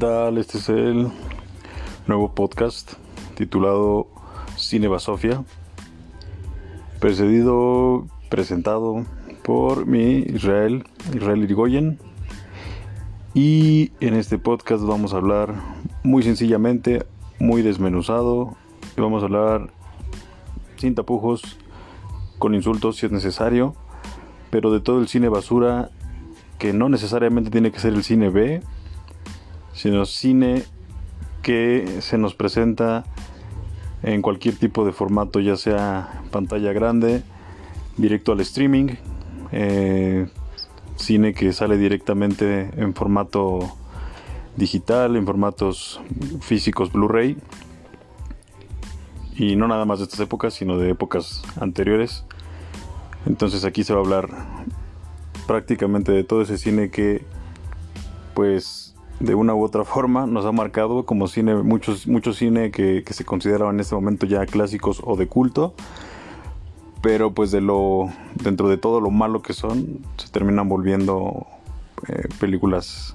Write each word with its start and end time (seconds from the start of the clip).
Este 0.00 0.58
es 0.58 0.68
el 0.68 1.08
nuevo 2.06 2.32
podcast 2.32 2.92
titulado 3.34 4.06
Cine 4.56 4.86
Basofia, 4.86 5.42
precedido, 7.00 8.06
presentado 8.28 9.04
por 9.42 9.86
mi 9.86 10.18
Israel, 10.18 10.84
Israel 11.16 11.42
Irigoyen. 11.42 11.98
Y 13.34 13.90
en 13.98 14.14
este 14.14 14.38
podcast 14.38 14.84
vamos 14.84 15.14
a 15.14 15.16
hablar 15.16 15.54
muy 16.04 16.22
sencillamente, 16.22 17.04
muy 17.40 17.62
desmenuzado, 17.62 18.54
y 18.96 19.00
vamos 19.00 19.24
a 19.24 19.26
hablar 19.26 19.72
sin 20.76 20.94
tapujos, 20.94 21.58
con 22.38 22.54
insultos 22.54 22.98
si 22.98 23.06
es 23.06 23.10
necesario, 23.10 23.74
pero 24.50 24.70
de 24.70 24.78
todo 24.78 25.00
el 25.00 25.08
cine 25.08 25.28
basura 25.28 25.90
que 26.60 26.72
no 26.72 26.88
necesariamente 26.88 27.50
tiene 27.50 27.72
que 27.72 27.80
ser 27.80 27.94
el 27.94 28.04
cine 28.04 28.30
B, 28.30 28.62
sino 29.78 30.06
cine 30.06 30.64
que 31.40 31.98
se 32.00 32.18
nos 32.18 32.34
presenta 32.34 33.04
en 34.02 34.22
cualquier 34.22 34.56
tipo 34.56 34.84
de 34.84 34.90
formato, 34.90 35.38
ya 35.38 35.56
sea 35.56 36.20
pantalla 36.32 36.72
grande, 36.72 37.22
directo 37.96 38.32
al 38.32 38.40
streaming, 38.40 38.96
eh, 39.52 40.26
cine 40.96 41.32
que 41.32 41.52
sale 41.52 41.76
directamente 41.76 42.70
en 42.76 42.92
formato 42.92 43.60
digital, 44.56 45.14
en 45.14 45.24
formatos 45.24 46.00
físicos 46.40 46.92
Blu-ray. 46.92 47.36
Y 49.36 49.54
no 49.54 49.68
nada 49.68 49.84
más 49.84 50.00
de 50.00 50.06
estas 50.06 50.18
épocas, 50.18 50.54
sino 50.54 50.76
de 50.76 50.90
épocas 50.90 51.44
anteriores. 51.60 52.24
Entonces 53.26 53.64
aquí 53.64 53.84
se 53.84 53.92
va 53.92 54.00
a 54.00 54.02
hablar 54.02 54.28
prácticamente 55.46 56.10
de 56.10 56.24
todo 56.24 56.42
ese 56.42 56.58
cine 56.58 56.90
que 56.90 57.24
pues 58.34 58.87
de 59.20 59.34
una 59.34 59.54
u 59.54 59.62
otra 59.64 59.84
forma 59.84 60.26
nos 60.26 60.44
ha 60.44 60.52
marcado 60.52 61.04
como 61.04 61.26
cine, 61.28 61.54
muchos, 61.56 62.06
muchos 62.06 62.36
cine 62.36 62.70
que, 62.70 63.04
se 63.08 63.24
consideraban 63.24 63.76
en 63.76 63.80
este 63.80 63.94
momento 63.94 64.26
ya 64.26 64.46
clásicos 64.46 65.00
o 65.04 65.16
de 65.16 65.26
culto, 65.26 65.74
pero 67.02 67.32
pues 67.32 67.50
de 67.50 67.60
lo, 67.60 68.10
dentro 68.42 68.68
de 68.68 68.76
todo 68.76 69.00
lo 69.00 69.10
malo 69.10 69.42
que 69.42 69.52
son, 69.52 70.00
se 70.16 70.28
terminan 70.28 70.68
volviendo 70.68 71.46
eh, 72.08 72.28
películas 72.40 73.14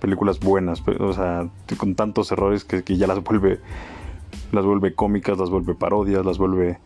películas 0.00 0.38
buenas, 0.38 0.80
o 1.00 1.12
sea, 1.12 1.48
con 1.76 1.96
tantos 1.96 2.30
errores 2.30 2.64
que, 2.64 2.84
que, 2.84 2.96
ya 2.96 3.08
las 3.08 3.20
vuelve 3.24 3.58
las 4.52 4.64
vuelve 4.64 4.94
cómicas, 4.94 5.36
las 5.38 5.50
vuelve 5.50 5.74
parodias, 5.74 6.24
las 6.24 6.38
vuelve 6.38 6.78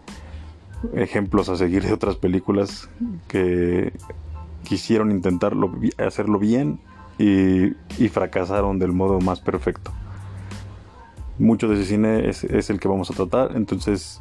ejemplos 0.94 1.50
a 1.50 1.56
seguir 1.56 1.84
de 1.84 1.92
otras 1.92 2.16
películas 2.16 2.88
que 3.28 3.92
quisieron 4.64 5.10
intentarlo 5.10 5.72
hacerlo 5.98 6.38
bien 6.38 6.80
y, 7.22 8.08
fracasaron 8.08 8.78
del 8.78 8.92
modo 8.92 9.20
más 9.20 9.40
perfecto. 9.40 9.92
Mucho 11.38 11.68
de 11.68 11.74
ese 11.74 11.84
cine 11.84 12.28
es, 12.28 12.70
el 12.70 12.80
que 12.80 12.88
vamos 12.88 13.10
a 13.10 13.14
tratar, 13.14 13.56
entonces 13.56 14.20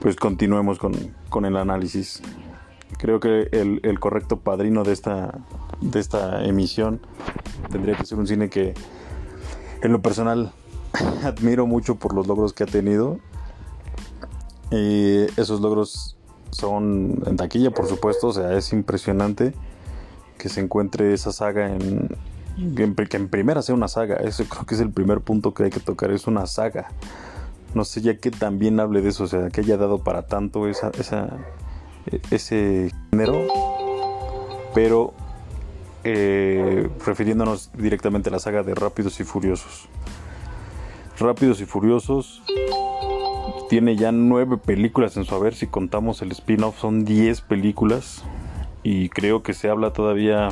pues 0.00 0.16
continuemos 0.16 0.78
con, 0.78 1.44
el 1.44 1.56
análisis. 1.56 2.22
Creo 2.98 3.20
que 3.20 3.48
el, 3.52 4.00
correcto 4.00 4.40
padrino 4.40 4.84
de 4.84 4.92
esta, 4.92 5.38
de 5.80 6.00
esta 6.00 6.44
emisión 6.44 7.00
tendría 7.70 7.96
que 7.96 8.06
ser 8.06 8.18
un 8.18 8.26
cine 8.26 8.48
que 8.48 8.74
en 9.82 9.92
lo 9.92 10.00
personal 10.00 10.52
admiro 11.24 11.66
mucho 11.66 11.96
por 11.96 12.14
los 12.14 12.26
logros 12.26 12.52
que 12.52 12.64
ha 12.64 12.66
tenido. 12.66 13.18
Y 14.70 15.24
esos 15.38 15.60
logros 15.60 16.16
son 16.50 17.22
en 17.26 17.36
taquilla, 17.36 17.70
por 17.70 17.86
supuesto, 17.86 18.28
o 18.28 18.32
sea, 18.32 18.56
es 18.56 18.72
impresionante 18.72 19.52
que 20.42 20.48
se 20.48 20.60
encuentre 20.60 21.14
esa 21.14 21.30
saga 21.30 21.72
en, 21.72 22.08
que 22.74 23.16
en 23.16 23.28
primera 23.28 23.62
sea 23.62 23.76
una 23.76 23.86
saga. 23.86 24.16
Ese 24.16 24.44
creo 24.44 24.66
que 24.66 24.74
es 24.74 24.80
el 24.80 24.90
primer 24.90 25.20
punto 25.20 25.54
que 25.54 25.62
hay 25.62 25.70
que 25.70 25.78
tocar, 25.78 26.10
es 26.10 26.26
una 26.26 26.48
saga. 26.48 26.88
No 27.74 27.84
sé 27.84 28.00
ya 28.00 28.16
que 28.16 28.32
también 28.32 28.80
hable 28.80 29.02
de 29.02 29.10
eso, 29.10 29.22
o 29.22 29.26
sea, 29.28 29.50
que 29.50 29.60
haya 29.60 29.76
dado 29.76 30.02
para 30.02 30.26
tanto 30.26 30.66
esa, 30.66 30.90
esa 30.98 31.28
ese 32.32 32.90
género, 33.10 33.46
pero 34.74 35.14
eh, 36.02 36.90
refiriéndonos 37.06 37.70
directamente 37.74 38.28
a 38.28 38.32
la 38.32 38.40
saga 38.40 38.64
de 38.64 38.74
Rápidos 38.74 39.20
y 39.20 39.24
Furiosos. 39.24 39.88
Rápidos 41.20 41.60
y 41.60 41.66
Furiosos 41.66 42.42
tiene 43.70 43.94
ya 43.94 44.10
nueve 44.10 44.56
películas 44.56 45.16
en 45.16 45.24
su 45.24 45.36
haber, 45.36 45.54
si 45.54 45.68
contamos 45.68 46.20
el 46.20 46.32
spin-off 46.32 46.80
son 46.80 47.04
diez 47.04 47.42
películas 47.42 48.24
y 48.82 49.08
creo 49.08 49.42
que 49.42 49.54
se 49.54 49.68
habla 49.68 49.92
todavía 49.92 50.50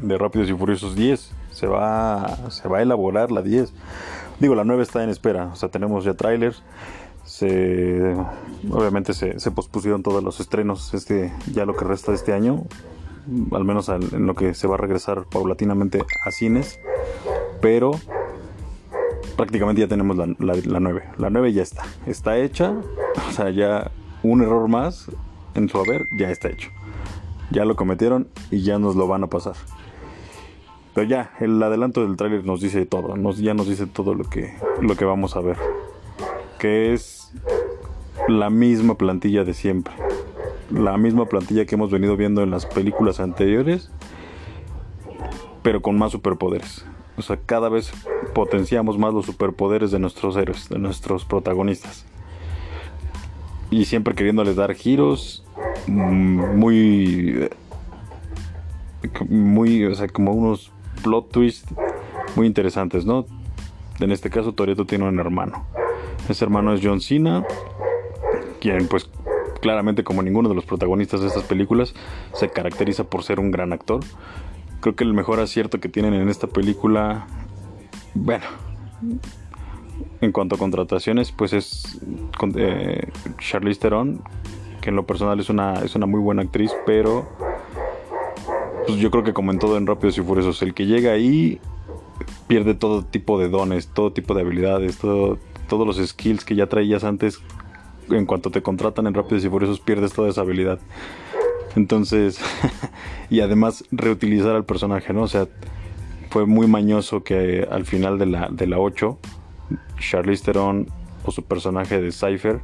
de 0.00 0.18
Rápidos 0.18 0.48
y 0.50 0.54
Furiosos 0.54 0.94
10. 0.94 1.34
Se 1.50 1.66
va, 1.66 2.50
se 2.50 2.68
va 2.68 2.78
a 2.78 2.82
elaborar 2.82 3.32
la 3.32 3.42
10. 3.42 3.72
Digo, 4.38 4.54
la 4.54 4.64
9 4.64 4.82
está 4.82 5.02
en 5.02 5.10
espera. 5.10 5.46
O 5.52 5.56
sea, 5.56 5.70
tenemos 5.70 6.04
ya 6.04 6.14
trailers. 6.14 6.62
Se, 7.24 8.14
obviamente 8.70 9.12
se, 9.12 9.38
se, 9.38 9.50
pospusieron 9.50 10.02
todos 10.02 10.22
los 10.22 10.40
estrenos 10.40 10.94
este, 10.94 11.32
ya 11.52 11.66
lo 11.66 11.76
que 11.76 11.84
resta 11.84 12.12
de 12.12 12.16
este 12.16 12.32
año. 12.32 12.64
Al 13.52 13.64
menos 13.64 13.88
en 13.88 14.26
lo 14.26 14.34
que 14.34 14.54
se 14.54 14.66
va 14.66 14.76
a 14.76 14.78
regresar 14.78 15.24
paulatinamente 15.24 16.04
a 16.24 16.30
cines. 16.30 16.78
Pero 17.60 17.92
prácticamente 19.36 19.80
ya 19.80 19.88
tenemos 19.88 20.16
la, 20.16 20.26
la, 20.38 20.54
la 20.64 20.80
9. 20.80 21.02
La 21.16 21.30
9 21.30 21.52
ya 21.52 21.62
está. 21.62 21.84
Está 22.06 22.38
hecha. 22.38 22.74
O 23.28 23.32
sea, 23.32 23.50
ya 23.50 23.90
un 24.22 24.42
error 24.42 24.68
más 24.68 25.10
en 25.58 25.68
su 25.68 25.78
haber 25.78 26.06
ya 26.12 26.30
está 26.30 26.48
hecho. 26.48 26.70
Ya 27.50 27.64
lo 27.64 27.76
cometieron 27.76 28.28
y 28.50 28.62
ya 28.62 28.78
nos 28.78 28.96
lo 28.96 29.06
van 29.06 29.24
a 29.24 29.26
pasar. 29.28 29.54
Pero 30.94 31.08
ya, 31.08 31.32
el 31.40 31.62
adelanto 31.62 32.04
del 32.04 32.16
tráiler 32.16 32.44
nos 32.44 32.60
dice 32.60 32.84
todo, 32.84 33.16
nos, 33.16 33.38
ya 33.38 33.54
nos 33.54 33.68
dice 33.68 33.86
todo 33.86 34.14
lo 34.14 34.24
que, 34.24 34.54
lo 34.80 34.96
que 34.96 35.04
vamos 35.04 35.36
a 35.36 35.40
ver. 35.40 35.56
Que 36.58 36.92
es 36.92 37.32
la 38.26 38.50
misma 38.50 38.96
plantilla 38.96 39.44
de 39.44 39.54
siempre. 39.54 39.94
La 40.70 40.96
misma 40.98 41.26
plantilla 41.26 41.66
que 41.66 41.76
hemos 41.76 41.90
venido 41.90 42.16
viendo 42.16 42.42
en 42.42 42.50
las 42.50 42.66
películas 42.66 43.20
anteriores, 43.20 43.90
pero 45.62 45.80
con 45.82 45.96
más 45.96 46.12
superpoderes. 46.12 46.84
O 47.16 47.22
sea, 47.22 47.36
cada 47.36 47.68
vez 47.68 47.92
potenciamos 48.34 48.98
más 48.98 49.14
los 49.14 49.26
superpoderes 49.26 49.90
de 49.90 49.98
nuestros 49.98 50.36
héroes, 50.36 50.68
de 50.68 50.78
nuestros 50.78 51.24
protagonistas. 51.24 52.06
Y 53.70 53.84
siempre 53.84 54.14
queriéndoles 54.14 54.56
dar 54.56 54.74
giros 54.74 55.44
muy 55.88 57.48
muy 59.28 59.84
o 59.84 59.94
sea 59.94 60.08
como 60.08 60.32
unos 60.32 60.72
plot 61.02 61.30
twists 61.30 61.74
muy 62.36 62.46
interesantes 62.46 63.04
no 63.04 63.26
en 64.00 64.12
este 64.12 64.30
caso 64.30 64.52
Toreto 64.52 64.84
tiene 64.84 65.08
un 65.08 65.18
hermano. 65.18 65.66
Ese 66.28 66.44
hermano 66.44 66.72
es 66.72 66.80
John 66.82 67.00
Cena 67.00 67.44
quien 68.60 68.88
pues 68.88 69.10
claramente 69.60 70.04
como 70.04 70.22
ninguno 70.22 70.48
de 70.48 70.54
los 70.54 70.64
protagonistas 70.64 71.20
de 71.20 71.28
estas 71.28 71.44
películas 71.44 71.94
se 72.32 72.48
caracteriza 72.48 73.04
por 73.04 73.22
ser 73.22 73.40
un 73.40 73.50
gran 73.50 73.72
actor. 73.72 74.00
Creo 74.80 74.94
que 74.94 75.04
el 75.04 75.14
mejor 75.14 75.40
acierto 75.40 75.80
que 75.80 75.88
tienen 75.88 76.14
en 76.14 76.28
esta 76.28 76.46
película 76.46 77.26
bueno 78.14 78.44
en 80.20 80.32
cuanto 80.32 80.56
a 80.56 80.58
contrataciones 80.58 81.32
pues 81.32 81.52
es 81.52 82.00
eh, 82.56 83.08
Charlize 83.38 83.80
Theron 83.80 84.22
que 84.88 84.90
en 84.90 84.96
lo 84.96 85.04
personal 85.04 85.38
es 85.38 85.50
una, 85.50 85.74
es 85.84 85.94
una 85.96 86.06
muy 86.06 86.18
buena 86.18 86.40
actriz, 86.40 86.72
pero 86.86 87.28
pues 88.86 88.98
yo 88.98 89.10
creo 89.10 89.22
que 89.22 89.34
como 89.34 89.52
en 89.52 89.58
todo 89.58 89.76
en 89.76 89.86
Rápidos 89.86 90.16
y 90.16 90.22
Furiosos, 90.22 90.62
el 90.62 90.72
que 90.72 90.86
llega 90.86 91.12
ahí 91.12 91.60
pierde 92.46 92.72
todo 92.72 93.04
tipo 93.04 93.38
de 93.38 93.50
dones, 93.50 93.88
todo 93.88 94.14
tipo 94.14 94.32
de 94.32 94.40
habilidades, 94.40 94.96
todo, 94.96 95.36
todos 95.68 95.86
los 95.86 96.08
skills 96.08 96.46
que 96.46 96.54
ya 96.54 96.68
traías 96.68 97.04
antes. 97.04 97.42
En 98.08 98.24
cuanto 98.24 98.50
te 98.50 98.62
contratan 98.62 99.06
en 99.06 99.12
Rápidos 99.12 99.44
y 99.44 99.50
Furiosos, 99.50 99.78
pierdes 99.78 100.14
toda 100.14 100.30
esa 100.30 100.40
habilidad. 100.40 100.78
Entonces, 101.76 102.40
y 103.28 103.40
además 103.40 103.84
reutilizar 103.90 104.56
al 104.56 104.64
personaje, 104.64 105.12
¿no? 105.12 105.24
O 105.24 105.28
sea, 105.28 105.48
fue 106.30 106.46
muy 106.46 106.66
mañoso 106.66 107.22
que 107.22 107.68
al 107.70 107.84
final 107.84 108.18
de 108.18 108.24
la, 108.24 108.48
de 108.50 108.66
la 108.66 108.78
8, 108.78 109.18
Charlize 110.00 110.44
Theron 110.44 110.86
o 111.26 111.30
su 111.30 111.42
personaje 111.42 112.00
de 112.00 112.10
Cypher 112.10 112.62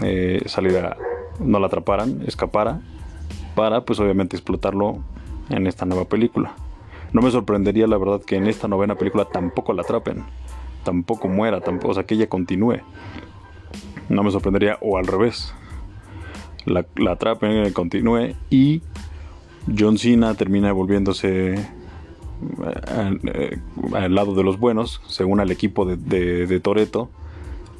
eh, 0.00 0.42
saliera, 0.46 0.96
no 1.40 1.58
la 1.58 1.66
atraparan, 1.66 2.22
escapara, 2.26 2.80
para 3.54 3.84
pues 3.84 4.00
obviamente 4.00 4.36
explotarlo 4.36 4.98
en 5.50 5.66
esta 5.66 5.84
nueva 5.84 6.06
película. 6.06 6.54
No 7.12 7.20
me 7.20 7.30
sorprendería 7.30 7.86
la 7.86 7.98
verdad 7.98 8.22
que 8.22 8.36
en 8.36 8.46
esta 8.46 8.68
novena 8.68 8.94
película 8.94 9.26
tampoco 9.26 9.72
la 9.72 9.82
atrapen, 9.82 10.24
tampoco 10.84 11.28
muera, 11.28 11.60
tampoco, 11.60 11.92
o 11.92 11.94
sea, 11.94 12.04
que 12.04 12.14
ella 12.14 12.28
continúe. 12.28 12.78
No 14.08 14.22
me 14.22 14.30
sorprendería, 14.30 14.78
o 14.80 14.96
al 14.96 15.06
revés, 15.06 15.54
la, 16.64 16.86
la 16.96 17.12
atrapen, 17.12 17.72
continúe 17.72 18.34
y 18.50 18.82
John 19.78 19.98
Cena 19.98 20.34
termina 20.34 20.72
volviéndose 20.72 21.54
eh, 21.54 21.60
eh, 23.24 23.58
al, 23.94 24.14
lado 24.14 24.34
de 24.34 24.42
los 24.42 24.58
buenos, 24.58 25.00
según 25.06 25.40
al 25.40 25.50
equipo 25.50 25.84
de, 25.84 25.96
de, 25.96 26.46
de 26.46 26.60
Toreto. 26.60 27.10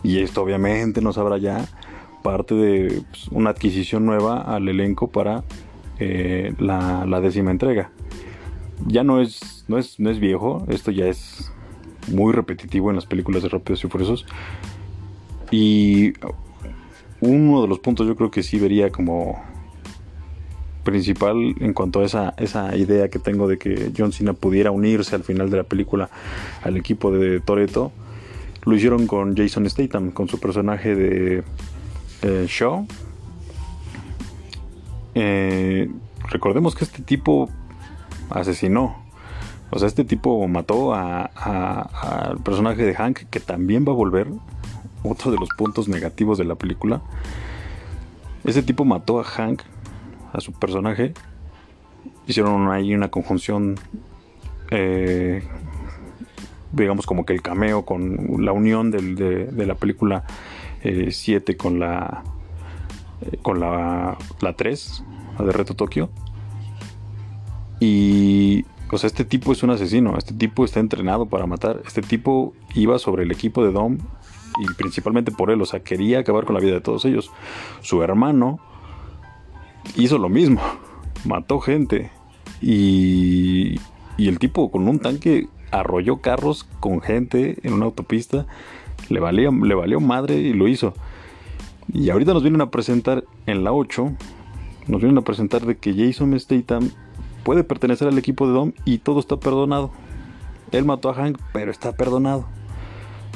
Y 0.03 0.21
esto 0.21 0.43
obviamente 0.43 1.01
no 1.01 1.13
sabrá 1.13 1.39
ya 1.39 1.65
parte 2.23 2.55
de 2.55 3.03
pues, 3.11 3.29
una 3.29 3.51
adquisición 3.51 4.07
nueva 4.07 4.41
al 4.41 4.69
elenco 4.69 5.09
para 5.09 5.45
eh, 5.99 6.55
la, 6.59 7.21
décima 7.21 7.51
entrega. 7.51 7.91
ya 8.87 9.05
no 9.05 9.21
es, 9.21 9.65
no 9.69 9.79
es, 9.79 10.01
no 10.01 10.11
es 10.11 10.19
viejo, 10.19 10.65
esto 10.69 10.91
ya 10.91 11.07
es 11.07 11.53
muy 12.09 12.33
repetitivo 12.33 12.91
en 12.91 12.97
las 12.97 13.07
películas 13.07 13.43
de 13.43 13.49
Rápidos 13.49 13.85
y 13.85 13.89
Furiosos. 13.89 14.27
Y 15.51 16.15
uno 17.21 17.63
de 17.63 17.69
los 17.69 17.79
puntos 17.79 18.07
yo 18.07 18.17
creo 18.17 18.31
que 18.31 18.43
sí 18.43 18.59
vería 18.59 18.91
como 18.91 19.41
principal 20.83 21.55
en 21.61 21.73
cuanto 21.73 22.01
a 22.01 22.05
esa, 22.05 22.35
esa 22.37 22.77
idea 22.77 23.09
que 23.09 23.19
tengo 23.19 23.47
de 23.47 23.59
que 23.59 23.93
John 23.97 24.13
Cena 24.13 24.33
pudiera 24.33 24.71
unirse 24.71 25.15
al 25.15 25.23
final 25.23 25.51
de 25.51 25.59
la 25.59 25.63
película 25.63 26.11
al 26.63 26.77
equipo 26.77 27.13
de 27.13 27.41
Toreto. 27.41 27.93
Lo 28.65 28.75
hicieron 28.75 29.07
con 29.07 29.37
Jason 29.37 29.69
Statham, 29.69 30.11
con 30.11 30.29
su 30.29 30.39
personaje 30.39 30.95
de 30.95 31.45
eh, 32.23 32.47
Shaw. 32.49 32.87
Eh, 35.15 35.91
recordemos 36.29 36.75
que 36.75 36.85
este 36.85 37.03
tipo 37.03 37.49
asesinó. 38.31 39.03
O 39.71 39.79
sea, 39.79 39.89
este 39.89 40.05
tipo 40.05 40.47
mató 40.49 40.95
al 40.95 42.39
personaje 42.45 42.85
de 42.85 42.95
Hank, 42.95 43.21
que 43.31 43.41
también 43.41 43.85
va 43.87 43.93
a 43.93 43.97
volver. 43.97 44.29
Otro 45.03 45.31
de 45.31 45.39
los 45.39 45.49
puntos 45.57 45.89
negativos 45.89 46.39
de 46.39 46.45
la 46.45 46.55
película. 46.55 47.03
Ese 48.45 48.63
tipo 48.63 48.85
mató 48.85 49.21
a 49.21 49.25
Hank 49.25 49.63
a 50.33 50.41
su 50.41 50.53
personaje. 50.53 51.15
Hicieron 52.27 52.71
ahí 52.71 52.95
una 52.95 53.09
conjunción, 53.09 53.77
eh, 54.71 55.43
digamos 56.73 57.07
como 57.07 57.25
que 57.25 57.33
el 57.33 57.43
cameo 57.43 57.85
con 57.85 58.45
la 58.45 58.53
unión 58.53 58.91
de, 58.91 59.51
la 59.67 59.75
película 59.75 60.25
7 60.83 61.53
eh, 61.53 61.57
con 61.57 61.79
la 61.79 62.25
eh, 63.23 63.39
con 63.41 63.61
la, 63.61 64.17
la 64.41 64.53
3, 64.55 65.05
la 65.39 65.45
de 65.45 65.53
Reto 65.53 65.75
Tokio. 65.75 66.11
Y, 67.79 68.65
o 68.91 68.99
sea, 68.99 69.07
este 69.07 69.25
tipo 69.25 69.53
es 69.53 69.63
un 69.63 69.71
asesino, 69.71 70.17
este 70.17 70.35
tipo 70.35 70.65
está 70.65 70.81
entrenado 70.81 71.27
para 71.27 71.47
matar, 71.47 71.83
este 71.87 72.03
tipo 72.03 72.55
iba 72.75 72.99
sobre 72.99 73.25
el 73.25 73.33
equipo 73.33 73.65
de 73.65 73.73
Dom 73.73 73.99
y 74.61 74.73
principalmente 74.75 75.33
por 75.33 75.51
él, 75.51 75.61
o 75.61 75.67
sea, 75.67 75.81
quería 75.81 76.21
acabar 76.21 76.45
con 76.45 76.55
la 76.55 76.61
vida 76.61 76.75
de 76.75 76.81
todos 76.81 77.05
ellos. 77.05 77.31
Su 77.81 78.03
hermano 78.03 78.61
hizo 79.97 80.19
lo 80.19 80.29
mismo, 80.29 80.61
mató 81.25 81.61
gente 81.61 82.11
y, 82.61 83.81
y 84.17 84.29
el 84.29 84.39
tipo 84.39 84.71
con 84.71 84.89
un 84.89 84.99
tanque 84.99 85.49
arrolló 85.71 86.21
carros 86.21 86.65
con 86.81 87.01
gente 87.01 87.57
en 87.63 87.73
una 87.73 87.87
autopista, 87.87 88.47
le, 89.09 89.21
valía, 89.21 89.51
le 89.51 89.75
valió 89.75 90.01
madre 90.01 90.37
y 90.37 90.53
lo 90.53 90.69
hizo. 90.69 90.95
Y 91.93 92.11
ahorita 92.11 92.33
nos 92.33 92.43
vienen 92.43 92.61
a 92.61 92.71
presentar 92.71 93.25
en 93.47 93.65
la 93.65 93.73
8, 93.73 94.13
nos 94.87 95.01
vienen 95.01 95.19
a 95.19 95.23
presentar 95.23 95.67
de 95.67 95.77
que 95.77 95.95
Jason 95.95 96.39
Statham 96.39 96.91
puede 97.45 97.65
pertenecer 97.65 98.09
al 98.09 98.19
equipo 98.19 98.47
de 98.47 98.53
Dom 98.53 98.73
y 98.85 98.99
todo 98.99 99.21
está 99.21 99.37
perdonado. 99.37 99.91
Él 100.71 100.85
mató 100.85 101.11
a 101.11 101.15
Hank, 101.15 101.39
pero 101.53 101.71
está 101.71 101.93
perdonado. 101.93 102.47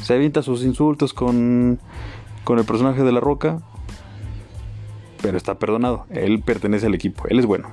Se 0.02 0.14
avienta 0.14 0.42
sus 0.42 0.62
insultos 0.64 1.12
con, 1.12 1.78
con 2.44 2.58
el 2.58 2.64
personaje 2.64 3.02
de 3.02 3.12
la 3.12 3.20
roca, 3.20 3.60
pero 5.22 5.36
está 5.36 5.58
perdonado. 5.58 6.06
Él 6.10 6.40
pertenece 6.40 6.86
al 6.86 6.94
equipo, 6.94 7.24
él 7.28 7.38
es 7.38 7.46
bueno. 7.46 7.68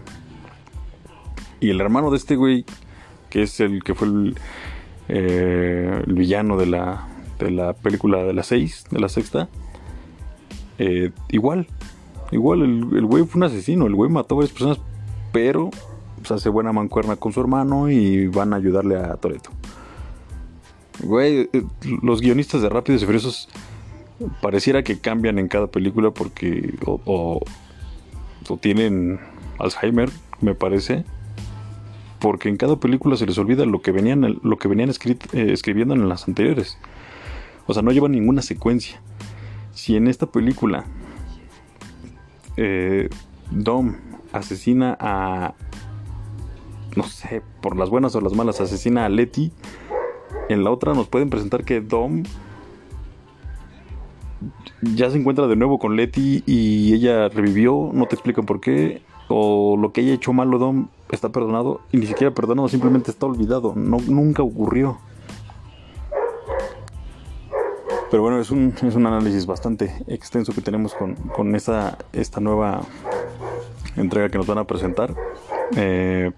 Y 1.60 1.70
el 1.70 1.80
hermano 1.80 2.12
de 2.12 2.18
este 2.18 2.36
güey, 2.36 2.66
que 3.30 3.44
es 3.44 3.60
el 3.62 3.84
que 3.84 3.96
fue 3.96 4.08
el, 4.08 4.36
eh, 5.08 6.04
villano 6.08 6.58
de 6.58 6.66
la, 6.66 7.08
de 7.44 7.52
la 7.52 7.74
película 7.74 8.24
de 8.24 8.34
la 8.34 8.44
6, 8.44 8.86
de 8.92 9.00
la 9.00 9.10
sexta, 9.10 9.50
eh, 10.80 11.12
igual, 11.30 11.68
igual, 12.32 12.62
el, 12.62 12.98
el 12.98 13.06
güey 13.06 13.26
fue 13.26 13.40
un 13.40 13.44
asesino, 13.44 13.86
el 13.86 13.96
güey 13.96 14.10
mató 14.10 14.36
a 14.36 14.38
varias 14.40 14.54
personas, 14.54 14.80
pero 15.32 15.70
pues, 16.24 16.32
hace 16.32 16.48
buena 16.48 16.72
mancuerna 16.72 17.18
con 17.18 17.34
su 17.34 17.42
hermano 17.42 17.90
y 17.90 18.28
van 18.28 18.54
a 18.54 18.56
ayudarle 18.56 18.96
a 18.96 19.14
Toreto. 19.18 19.50
Güey, 21.02 21.50
eh, 21.52 21.64
los 22.02 22.22
guionistas 22.22 22.62
de 22.62 22.70
Rápidos 22.70 23.04
y 23.04 23.06
Furiosos 23.06 23.50
pareciera 24.42 24.84
que 24.84 25.00
cambian 25.00 25.38
en 25.38 25.50
cada 25.50 25.68
película 25.68 26.12
porque 26.12 26.76
o, 26.86 27.42
tienen 28.62 29.20
Alzheimer, 29.60 30.10
me 30.40 30.56
parece, 30.56 31.04
porque 32.20 32.48
en 32.48 32.56
cada 32.56 32.78
película 32.78 33.18
se 33.18 33.26
les 33.26 33.38
olvida 33.38 33.66
lo 33.66 33.82
que 33.82 33.92
venían, 33.92 34.40
lo 34.42 34.58
que 34.58 34.70
venían 34.70 34.90
eh, 34.90 35.18
escribiendo 35.34 35.94
en 35.94 36.08
las 36.08 36.28
anteriores. 36.28 36.78
O 37.68 37.74
sea, 37.74 37.82
no 37.82 37.92
llevan 37.92 38.12
ninguna 38.12 38.42
secuencia. 38.42 39.02
Si 39.74 39.96
en 39.96 40.08
esta 40.08 40.28
película 40.28 40.86
eh, 42.58 43.10
Dom 43.52 43.96
asesina 44.32 44.98
a, 45.00 45.54
no 46.96 47.04
sé, 47.04 47.42
por 47.62 47.78
las 47.78 47.90
buenas 47.90 48.16
o 48.16 48.22
las 48.22 48.34
malas, 48.34 48.62
asesina 48.62 49.06
a 49.06 49.10
Letty, 49.10 49.52
en 50.50 50.64
la 50.64 50.72
otra 50.72 50.94
nos 50.94 51.08
pueden 51.08 51.30
presentar 51.30 51.64
que 51.64 51.82
Dom 51.82 52.24
ya 54.82 55.10
se 55.10 55.18
encuentra 55.18 55.48
de 55.48 55.56
nuevo 55.56 55.80
con 55.80 55.96
Letty 55.96 56.44
y 56.46 56.94
ella 56.94 57.30
revivió, 57.30 57.92
no 57.94 58.06
te 58.08 58.16
explican 58.16 58.46
por 58.46 58.60
qué, 58.60 59.02
o 59.30 59.78
lo 59.78 59.94
que 59.94 60.02
haya 60.02 60.14
hecho 60.14 60.34
malo 60.34 60.58
Dom 60.58 60.88
está 61.12 61.30
perdonado 61.30 61.82
y 61.92 61.98
ni 61.98 62.06
siquiera 62.06 62.34
perdonado, 62.34 62.68
simplemente 62.68 63.12
está 63.12 63.26
olvidado, 63.26 63.74
no, 63.76 63.98
nunca 64.08 64.44
ocurrió. 64.44 64.98
Pero 68.14 68.22
bueno, 68.22 68.40
es 68.40 68.52
un, 68.52 68.76
es 68.84 68.94
un 68.94 69.08
análisis 69.08 69.48
bastante 69.48 69.92
extenso 70.06 70.54
que 70.54 70.62
tenemos 70.62 70.94
con, 70.94 71.16
con 71.16 71.56
esta, 71.56 71.98
esta 72.14 72.40
nueva 72.40 72.82
entrega 73.96 74.30
que 74.30 74.38
nos 74.38 74.46
van 74.46 74.60
a 74.60 74.66
presentar. 74.66 75.16
Eh, 75.76 76.30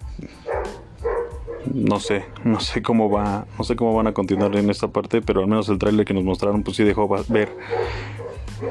no 1.74 2.00
sé, 2.00 2.24
no 2.46 2.62
sé 2.62 2.82
cómo 2.82 3.10
va, 3.10 3.46
no 3.58 3.66
sé 3.66 3.76
cómo 3.76 3.94
van 3.94 4.08
a 4.08 4.14
continuar 4.14 4.56
en 4.56 4.70
esta 4.70 4.88
parte, 4.88 5.22
pero 5.22 5.42
al 5.42 5.48
menos 5.48 5.68
el 5.68 5.78
tráiler 5.78 6.06
que 6.06 6.14
nos 6.14 6.24
mostraron 6.24 6.64
pues 6.64 6.78
sí 6.78 6.86
dejó 6.86 7.10
ver 7.28 7.50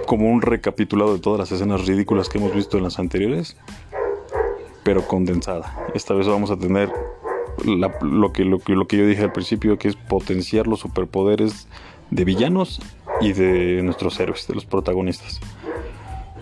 como 0.06 0.30
un 0.30 0.40
recapitulado 0.40 1.12
de 1.12 1.20
todas 1.20 1.38
las 1.38 1.52
escenas 1.52 1.86
ridículas 1.86 2.30
que 2.30 2.38
hemos 2.38 2.54
visto 2.54 2.78
en 2.78 2.84
las 2.84 2.98
anteriores, 2.98 3.58
pero 4.82 5.06
condensada. 5.06 5.90
Esta 5.92 6.14
vez 6.14 6.26
vamos 6.26 6.50
a 6.50 6.56
tener 6.56 6.90
lo, 7.66 8.32
que, 8.32 8.46
lo, 8.46 8.60
que, 8.60 8.72
lo 8.72 8.86
que 8.86 8.96
yo 8.96 9.06
dije 9.06 9.24
al 9.24 9.32
principio, 9.32 9.78
que 9.78 9.88
es 9.88 9.96
potenciar 9.96 10.66
los 10.66 10.80
superpoderes 10.80 11.68
de 12.10 12.24
villanos 12.24 12.80
y 13.20 13.32
de 13.32 13.82
nuestros 13.82 14.18
héroes, 14.20 14.46
de 14.46 14.54
los 14.54 14.64
protagonistas. 14.64 15.40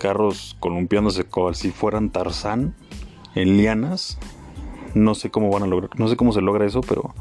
Carros 0.01 0.57
columpiándose 0.61 1.25
como 1.25 1.55
si 1.55 1.71
fueran 1.71 2.11
Tarzán 2.11 2.75
en 3.35 3.57
lianas. 3.57 4.19
No 4.95 5.15
sé 5.15 5.31
cómo 5.31 5.51
van 5.51 5.63
a 5.63 5.67
lograr, 5.67 5.91
no 5.99 6.09
sé 6.09 6.17
cómo 6.17 6.33
se 6.33 6.43
logra 6.43 6.67
eso, 6.67 6.83
pero 6.83 7.15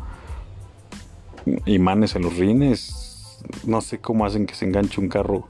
imanes 1.65 2.15
en 2.15 2.23
los 2.23 2.37
rines. 2.37 3.41
No 3.65 3.81
sé 3.81 3.99
cómo 3.99 4.25
hacen 4.25 4.45
que 4.45 4.55
se 4.55 4.65
enganche 4.65 5.01
un 5.01 5.09
carro, 5.09 5.47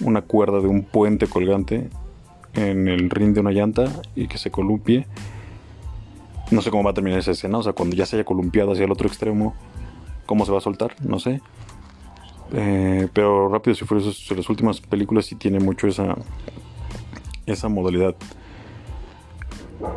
una 0.00 0.22
cuerda 0.22 0.60
de 0.60 0.66
un 0.66 0.82
puente 0.82 1.26
colgante 1.26 1.88
en 2.54 2.88
el 2.88 3.10
rin 3.10 3.32
de 3.34 3.40
una 3.40 3.52
llanta 3.52 3.84
y 4.14 4.26
que 4.26 4.38
se 4.38 4.50
columpie. 4.50 5.06
No 6.50 6.60
sé 6.62 6.70
cómo 6.70 6.84
va 6.84 6.90
a 6.90 6.94
terminar 6.94 7.18
esa 7.18 7.30
escena, 7.30 7.58
o 7.58 7.62
sea, 7.62 7.72
cuando 7.72 7.96
ya 7.96 8.04
se 8.04 8.16
haya 8.16 8.24
columpiado 8.24 8.72
hacia 8.72 8.84
el 8.84 8.92
otro 8.92 9.08
extremo, 9.08 9.54
cómo 10.26 10.44
se 10.44 10.52
va 10.52 10.58
a 10.58 10.60
soltar, 10.60 10.94
no 11.02 11.18
sé. 11.18 11.40
Eh, 12.54 13.08
pero 13.12 13.48
Rápidos 13.48 13.80
y 13.82 13.84
Furiosos, 13.86 14.30
las 14.36 14.48
últimas 14.50 14.80
películas 14.80 15.26
sí 15.26 15.36
tiene 15.36 15.58
mucho 15.58 15.88
esa, 15.88 16.16
esa 17.46 17.68
modalidad 17.68 18.14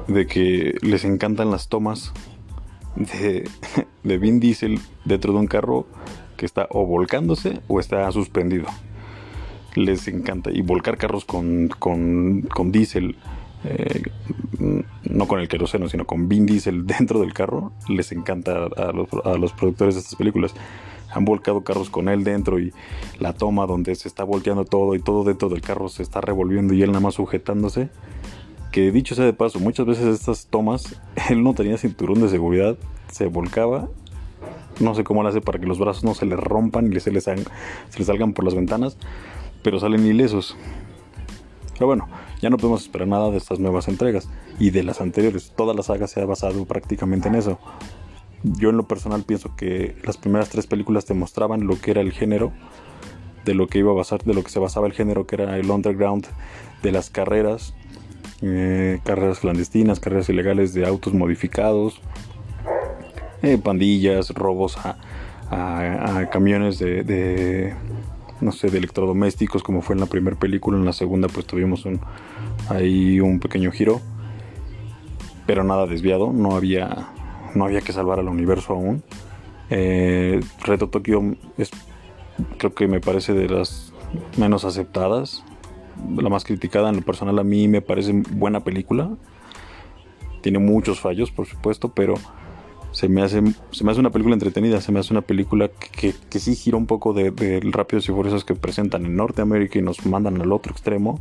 de 0.08 0.26
que 0.26 0.76
les 0.82 1.04
encantan 1.04 1.52
las 1.52 1.68
tomas 1.68 2.14
de, 2.96 3.50
de 4.04 4.18
Vin 4.18 4.40
Diesel 4.40 4.80
dentro 5.04 5.34
de 5.34 5.40
un 5.40 5.48
carro 5.48 5.86
que 6.38 6.46
está 6.46 6.68
o 6.70 6.86
volcándose 6.86 7.62
o 7.68 7.80
está 7.80 8.10
suspendido. 8.12 8.66
Les 9.76 10.08
encanta. 10.08 10.52
Y 10.52 10.62
volcar 10.62 10.98
carros 10.98 11.26
con, 11.26 11.68
con, 11.68 12.44
con 12.44 12.72
diésel, 12.72 13.18
eh, 13.66 14.04
no 15.04 15.28
con 15.28 15.42
el 15.42 15.50
queroseno, 15.50 15.90
sino 15.90 16.06
con 16.06 16.30
Vin 16.30 16.46
Diesel 16.46 16.88
dentro 16.88 17.20
del 17.20 17.34
carro, 17.34 17.74
les 17.90 18.14
encanta 18.14 18.68
a 18.78 18.92
los, 18.94 19.10
a 19.26 19.38
los 19.38 19.52
productores 19.52 19.96
de 19.96 20.02
estas 20.02 20.16
películas 20.16 20.54
han 21.16 21.26
volcado 21.26 21.64
carros 21.64 21.90
con 21.90 22.10
él 22.10 22.24
dentro 22.24 22.60
y 22.60 22.74
la 23.20 23.34
toma 23.34 23.66
donde 23.66 23.96
se 23.96 24.08
está 24.08 24.24
volteando 24.24 24.66
todo 24.66 24.96
y 24.96 25.00
todo 25.00 25.24
dentro 25.24 25.48
del 25.48 25.62
carro 25.62 25.88
se 25.88 26.04
está 26.04 26.20
revolviendo 26.20 26.74
y 26.74 26.84
él 26.84 26.92
nada 26.92 27.00
más 27.00 27.16
sujetándose. 27.16 27.90
Que 28.72 28.92
dicho 28.92 29.16
sea 29.16 29.24
de 29.24 29.32
paso, 29.32 29.60
muchas 29.60 29.86
veces 29.86 30.08
estas 30.08 30.48
tomas 30.48 31.00
él 31.30 31.42
no 31.42 31.54
tenía 31.54 31.78
cinturón 31.78 32.22
de 32.22 32.30
seguridad, 32.30 32.78
se 33.12 33.28
volcaba. 33.28 33.88
No 34.82 34.94
sé 34.94 35.06
cómo 35.06 35.24
lo 35.24 35.30
hace 35.30 35.40
para 35.40 35.58
que 35.58 35.66
los 35.66 35.80
brazos 35.80 36.04
no 36.04 36.14
se 36.14 36.26
le 36.26 36.36
rompan 36.36 36.92
y 36.92 37.00
se 37.00 37.10
le, 37.10 37.22
le 37.22 38.06
salgan 38.06 38.34
por 38.34 38.44
las 38.44 38.56
ventanas, 38.56 38.98
pero 39.64 39.80
salen 39.80 40.06
ilesos. 40.06 40.58
Pero 41.76 41.88
bueno, 41.88 42.10
ya 42.42 42.50
no 42.50 42.58
podemos 42.58 42.82
esperar 42.82 43.08
nada 43.08 43.32
de 43.32 43.38
estas 43.38 43.60
nuevas 43.60 43.88
entregas 43.88 44.28
y 44.60 44.72
de 44.72 44.84
las 44.84 45.00
anteriores. 45.00 45.54
Toda 45.56 45.74
la 45.74 45.82
saga 45.82 46.08
se 46.08 46.22
ha 46.22 46.26
basado 46.26 46.66
prácticamente 46.66 47.30
en 47.30 47.36
eso. 47.36 47.58
Yo 48.58 48.70
en 48.70 48.78
lo 48.78 48.84
personal 48.84 49.24
pienso 49.24 49.56
que 49.56 49.96
las 50.04 50.18
primeras 50.18 50.50
tres 50.50 50.68
películas 50.68 51.06
te 51.06 51.16
mostraban 51.16 51.66
lo 51.66 51.80
que 51.82 51.92
era 51.92 52.02
el 52.02 52.12
género, 52.12 52.52
de 53.44 53.56
lo 53.56 53.68
que 53.68 53.80
iba 53.80 53.92
a 53.92 53.96
basar, 53.96 54.24
de 54.24 54.34
lo 54.34 54.44
que 54.44 54.52
se 54.52 54.60
basaba 54.60 54.86
el 54.86 54.94
género, 54.94 55.26
que 55.26 55.36
era 55.36 55.58
el 55.58 55.70
underground 55.70 56.28
de 56.84 56.92
las 56.92 57.10
carreras, 57.10 57.74
eh, 58.42 59.00
carreras 59.04 59.40
clandestinas, 59.40 60.00
carreras 60.00 60.30
ilegales 60.30 60.74
de 60.74 60.86
autos 60.86 61.14
modificados, 61.14 62.00
eh, 63.42 63.58
pandillas, 63.58 64.30
robos 64.32 64.78
a, 64.78 64.98
camiones 66.32 66.80
de, 66.80 67.74
no 68.42 68.52
sé, 68.52 68.70
de 68.70 68.80
electrodomésticos, 68.80 69.64
como 69.64 69.82
fue 69.82 69.94
en 69.96 70.02
la 70.02 70.08
primera 70.08 70.36
película. 70.36 70.78
En 70.78 70.86
la 70.86 70.94
segunda, 70.94 71.28
pues 71.28 71.46
tuvimos 71.46 71.86
un, 71.86 72.00
ahí 72.70 73.20
un 73.20 73.40
pequeño 73.40 73.72
giro, 73.72 74.02
pero 75.46 75.64
nada 75.64 75.86
desviado. 75.86 76.34
No 76.34 76.56
había, 76.56 77.08
no 77.56 77.66
había 77.66 77.82
que 77.82 77.94
salvar 77.94 78.20
al 78.20 78.28
universo 78.28 78.74
aún. 78.74 79.04
Eh, 79.70 80.42
Reto 80.64 80.90
Tokio 80.90 81.36
es, 81.58 81.72
creo 82.58 82.74
que 82.74 82.88
me 82.88 83.00
parece 83.00 83.34
de 83.34 83.50
las 83.50 83.94
menos 84.38 84.66
aceptadas. 84.66 85.44
La 86.18 86.30
más 86.30 86.44
criticada 86.44 86.90
en 86.90 86.98
lo 86.98 87.02
personal 87.02 87.40
a 87.40 87.44
mí 87.44 87.68
me 87.68 87.82
parece 87.82 88.12
buena 88.32 88.64
película. 88.64 89.10
Tiene 90.42 90.60
muchos 90.60 91.00
fallos, 91.00 91.32
por 91.32 91.48
supuesto, 91.48 91.90
pero 91.90 92.16
se 92.92 93.10
me 93.10 93.22
hace, 93.22 93.42
se 93.72 93.84
me 93.84 93.92
hace 93.92 94.00
una 94.00 94.12
película 94.12 94.36
entretenida, 94.36 94.80
se 94.80 94.92
me 94.92 95.00
hace 95.00 95.12
una 95.12 95.22
película 95.22 95.70
que, 95.70 96.14
sí 96.40 96.56
gira 96.56 96.78
un 96.78 96.86
poco 96.86 97.14
de, 97.14 97.32
de, 97.32 97.60
rápidos 97.64 98.08
y 98.08 98.12
furiosos 98.12 98.46
que 98.46 98.56
presentan 98.56 99.06
en 99.06 99.16
Norteamérica 99.16 99.80
y 99.80 99.82
nos 99.82 100.06
mandan 100.06 100.40
al 100.42 100.52
otro 100.52 100.72
extremo. 100.72 101.20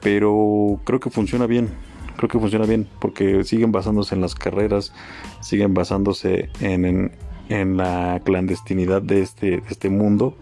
Pero 0.00 0.78
creo 0.84 1.00
que 1.00 1.10
funciona 1.10 1.46
bien, 1.46 1.70
creo 2.18 2.28
que 2.28 2.38
funciona 2.38 2.66
bien, 2.66 2.86
porque 2.98 3.44
siguen 3.44 3.72
basándose 3.72 4.14
en 4.14 4.20
las 4.20 4.34
carreras, 4.34 4.92
siguen 5.40 5.72
basándose 5.72 6.50
en, 6.60 7.12
en, 7.48 7.76
la 7.76 8.20
clandestinidad 8.24 9.00
de 9.00 9.22
este, 9.22 9.46
de 9.52 9.62
este 9.70 9.88
mundo 9.88 10.36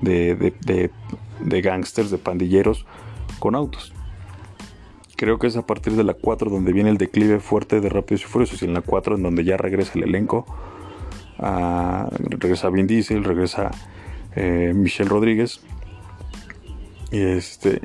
de, 0.00 0.34
de, 0.36 0.54
de, 0.64 0.90
de 1.40 1.60
gángsters, 1.60 2.10
de 2.10 2.18
pandilleros 2.18 2.86
con 3.38 3.54
autos. 3.54 3.92
Creo 5.16 5.38
que 5.38 5.48
es 5.48 5.56
a 5.56 5.66
partir 5.66 5.94
de 5.94 6.04
la 6.04 6.14
4 6.14 6.48
donde 6.48 6.72
viene 6.72 6.88
el 6.88 6.96
declive 6.96 7.40
fuerte 7.40 7.80
de 7.80 7.90
Rápidos 7.90 8.22
y 8.22 8.24
Furiosos 8.24 8.62
y 8.62 8.64
en 8.64 8.72
la 8.72 8.80
4 8.80 9.16
en 9.16 9.22
donde 9.22 9.44
ya 9.44 9.58
regresa 9.58 9.92
el 9.96 10.04
elenco. 10.04 10.46
regresa 11.38 12.70
Vin 12.70 12.86
Diesel, 12.86 13.24
regresa 13.24 13.70
eh, 14.34 14.72
Michelle 14.74 15.10
Rodríguez. 15.10 15.60
Y 17.10 17.20
este, 17.20 17.82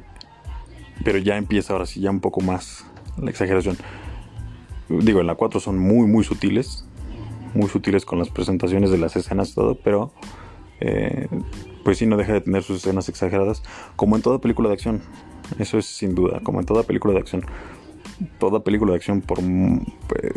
pero 1.03 1.17
ya 1.17 1.35
empieza 1.35 1.73
ahora 1.73 1.85
sí, 1.85 1.99
ya 1.99 2.09
un 2.09 2.21
poco 2.21 2.39
más 2.39 2.85
la 3.17 3.29
exageración. 3.29 3.77
Digo, 4.89 5.19
en 5.19 5.27
la 5.27 5.35
4 5.35 5.59
son 5.59 5.79
muy, 5.79 6.07
muy 6.07 6.23
sutiles. 6.23 6.85
Muy 7.53 7.69
sutiles 7.69 8.05
con 8.05 8.19
las 8.19 8.29
presentaciones 8.29 8.91
de 8.91 8.97
las 8.97 9.15
escenas 9.15 9.53
todo, 9.53 9.75
pero 9.75 10.11
eh, 10.81 11.27
pues 11.83 11.97
sí 11.97 12.05
no 12.05 12.17
deja 12.17 12.33
de 12.33 12.41
tener 12.41 12.63
sus 12.63 12.77
escenas 12.77 13.07
exageradas, 13.09 13.63
como 13.95 14.15
en 14.15 14.21
toda 14.21 14.39
película 14.39 14.69
de 14.69 14.73
acción. 14.73 15.01
Eso 15.59 15.77
es 15.77 15.85
sin 15.85 16.15
duda, 16.15 16.41
como 16.43 16.59
en 16.59 16.65
toda 16.65 16.83
película 16.83 17.13
de 17.13 17.19
acción. 17.19 17.45
Toda 18.39 18.63
película 18.63 18.91
de 18.91 18.97
acción, 18.97 19.21
por, 19.21 19.39
eh, 19.39 20.31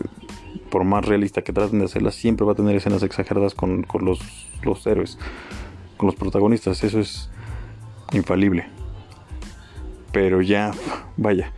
por 0.70 0.84
más 0.84 1.04
realista 1.04 1.42
que 1.42 1.52
traten 1.52 1.78
de 1.80 1.86
hacerla, 1.86 2.10
siempre 2.10 2.46
va 2.46 2.52
a 2.52 2.54
tener 2.54 2.76
escenas 2.76 3.02
exageradas 3.02 3.54
con, 3.54 3.86
los, 4.00 4.20
los 4.62 4.86
héroes, 4.86 5.18
con 5.96 6.06
los 6.06 6.14
protagonistas. 6.14 6.84
Eso 6.84 7.00
es 7.00 7.30
infalible. 8.12 8.66
Pero 10.12 10.40
ya, 10.40 10.72
vaya, 11.16 11.52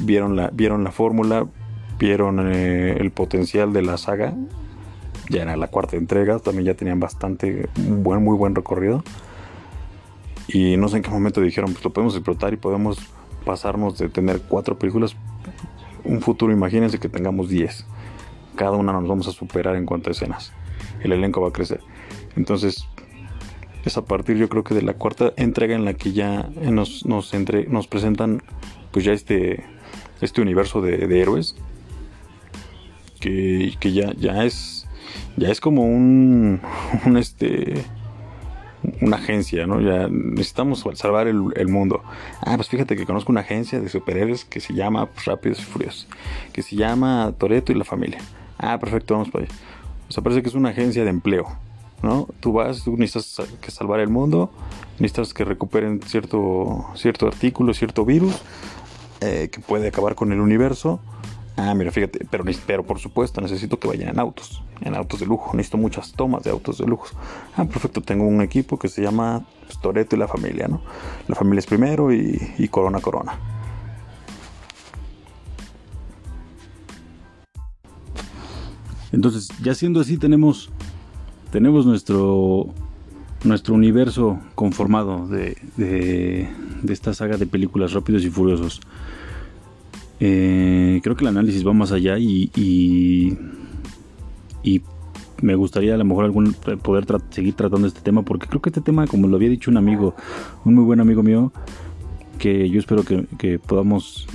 vieron 0.00 0.36
la, 0.36 0.50
vieron 0.52 0.84
la 0.84 0.92
fórmula, 0.92 1.46
vieron 1.98 2.40
eh, 2.52 2.96
el 2.98 3.10
potencial 3.10 3.72
de 3.72 3.82
la 3.82 3.96
saga. 3.98 4.34
Ya 5.30 5.42
era 5.42 5.56
la 5.56 5.68
cuarta 5.68 5.96
entrega, 5.96 6.38
también 6.38 6.66
ya 6.66 6.74
tenían 6.74 7.00
bastante 7.00 7.68
buen, 7.76 8.24
muy 8.24 8.36
buen 8.36 8.54
recorrido. 8.54 9.02
Y 10.48 10.78
no 10.78 10.88
sé 10.88 10.96
en 10.96 11.02
qué 11.02 11.10
momento 11.10 11.40
dijeron, 11.42 11.72
pues 11.72 11.84
lo 11.84 11.92
podemos 11.92 12.14
explotar 12.14 12.54
y 12.54 12.56
podemos 12.56 12.98
pasarnos 13.44 13.98
de 13.98 14.08
tener 14.08 14.40
cuatro 14.40 14.78
películas. 14.78 15.16
Un 16.04 16.22
futuro, 16.22 16.52
imagínense 16.52 16.98
que 16.98 17.10
tengamos 17.10 17.50
diez. 17.50 17.84
Cada 18.56 18.72
una 18.72 18.92
nos 18.92 19.06
vamos 19.06 19.28
a 19.28 19.32
superar 19.32 19.76
en 19.76 19.84
cuanto 19.84 20.08
a 20.08 20.12
escenas. 20.12 20.52
El 21.00 21.12
elenco 21.12 21.42
va 21.42 21.48
a 21.48 21.52
crecer. 21.52 21.80
Entonces, 22.34 22.88
es 23.84 23.96
a 23.98 24.04
partir 24.04 24.36
yo 24.36 24.48
creo 24.48 24.64
que 24.64 24.74
de 24.74 24.82
la 24.82 24.94
cuarta 24.94 25.32
entrega 25.36 25.74
en 25.74 25.84
la 25.84 25.94
que 25.94 26.12
ya 26.12 26.48
nos, 26.62 27.04
nos, 27.04 27.34
entre, 27.34 27.66
nos 27.66 27.86
presentan 27.86 28.42
pues 28.90 29.04
ya 29.04 29.12
este, 29.12 29.64
este 30.20 30.40
universo 30.40 30.80
de, 30.80 31.06
de 31.06 31.20
héroes. 31.20 31.56
Que, 33.20 33.74
que, 33.80 33.92
ya, 33.92 34.12
ya 34.14 34.44
es 34.44 34.86
ya 35.36 35.48
es 35.48 35.60
como 35.60 35.84
un, 35.84 36.60
un 37.06 37.16
este 37.16 37.84
una 39.00 39.16
agencia, 39.16 39.66
¿no? 39.66 39.80
Ya 39.80 40.08
necesitamos 40.08 40.84
salvar 40.94 41.26
el, 41.26 41.68
mundo. 41.68 42.02
Ah, 42.40 42.54
pues 42.56 42.68
fíjate 42.68 42.96
que 42.96 43.06
conozco 43.06 43.32
una 43.32 43.40
agencia 43.40 43.80
de 43.80 43.88
superhéroes 43.88 44.44
que 44.44 44.60
se 44.60 44.72
llama 44.72 45.06
pues, 45.06 45.24
Rápidos 45.24 45.58
y 45.60 45.62
Furiosos, 45.62 46.06
que 46.52 46.62
se 46.62 46.76
llama 46.76 47.32
Toreto 47.38 47.72
y 47.72 47.74
la 47.74 47.84
familia. 47.84 48.18
Ah, 48.56 48.78
perfecto, 48.78 49.14
vamos 49.14 49.30
para 49.30 49.44
allá. 49.44 49.54
O 50.08 50.12
sea, 50.12 50.22
parece 50.22 50.42
que 50.42 50.48
es 50.48 50.54
una 50.54 50.70
agencia 50.70 51.02
de 51.02 51.10
empleo, 51.10 51.46
¿no? 52.02 52.28
Tú 52.40 52.52
vas, 52.52 52.84
tú 52.84 52.96
necesitas 52.96 53.48
que 53.60 53.70
salvar 53.70 54.00
el 54.00 54.08
mundo, 54.08 54.50
necesitas 55.00 55.34
que 55.34 55.44
recuperen 55.44 56.00
cierto, 56.02 56.86
cierto 56.94 57.26
artículo, 57.26 57.74
cierto 57.74 58.04
virus 58.04 58.40
eh, 59.20 59.48
que 59.50 59.60
puede 59.60 59.88
acabar 59.88 60.14
con 60.14 60.32
el 60.32 60.40
universo 60.40 61.00
Ah, 61.60 61.74
mira, 61.74 61.90
fíjate, 61.90 62.24
pero, 62.30 62.44
pero 62.68 62.84
por 62.84 63.00
supuesto 63.00 63.40
necesito 63.40 63.80
que 63.80 63.88
vayan 63.88 64.10
en 64.10 64.20
autos, 64.20 64.62
en 64.80 64.94
autos 64.94 65.18
de 65.18 65.26
lujo. 65.26 65.56
Necesito 65.56 65.76
muchas 65.76 66.12
tomas 66.12 66.44
de 66.44 66.50
autos 66.50 66.78
de 66.78 66.86
lujo. 66.86 67.08
Ah, 67.56 67.64
perfecto, 67.64 68.00
tengo 68.00 68.24
un 68.28 68.40
equipo 68.42 68.78
que 68.78 68.88
se 68.88 69.02
llama 69.02 69.44
pues, 69.66 69.76
Toreto 69.80 70.14
y 70.14 70.20
la 70.20 70.28
familia, 70.28 70.68
¿no? 70.68 70.80
La 71.26 71.34
familia 71.34 71.58
es 71.58 71.66
primero 71.66 72.12
y, 72.12 72.68
Corona 72.70 73.00
Corona. 73.00 73.40
Entonces, 79.10 79.48
ya 79.60 79.74
siendo 79.74 80.00
así, 80.00 80.16
tenemos, 80.16 80.70
tenemos 81.50 81.86
nuestro, 81.86 82.68
nuestro 83.44 83.74
universo 83.74 84.40
conformado 84.54 85.26
de, 85.28 85.56
de, 85.76 86.48
de 86.82 86.92
esta 86.92 87.14
saga 87.14 87.36
de 87.36 87.46
películas 87.46 87.92
Rápidos 87.92 88.24
y 88.24 88.30
Furiosos. 88.30 88.80
Eh, 90.20 91.00
creo 91.02 91.16
que 91.16 91.24
el 91.24 91.28
análisis 91.28 91.66
va 91.66 91.72
más 91.72 91.92
allá 91.92 92.18
y, 92.18 92.50
y, 92.56 93.36
me 95.40 95.54
gustaría 95.54 95.94
a 95.94 95.96
lo 95.96 96.04
mejor 96.04 96.24
algún, 96.24 96.52
poder 96.82 97.06
seguir 97.30 97.54
tratando 97.54 97.86
este 97.86 98.00
tema 98.00 98.22
porque 98.22 98.48
creo 98.48 98.60
que 98.60 98.70
este 98.70 98.80
tema, 98.80 99.06
como 99.06 99.28
lo 99.28 99.36
había 99.36 99.48
dicho 99.48 99.70
un 99.70 99.76
amigo, 99.76 100.16
un 100.64 100.74
muy 100.74 100.82
buen 100.82 100.98
amigo 100.98 101.22
mío, 101.22 101.52
que 102.40 102.68
yo 102.68 102.80
espero 102.80 103.04
que, 103.04 103.60
podamos, 103.60 104.26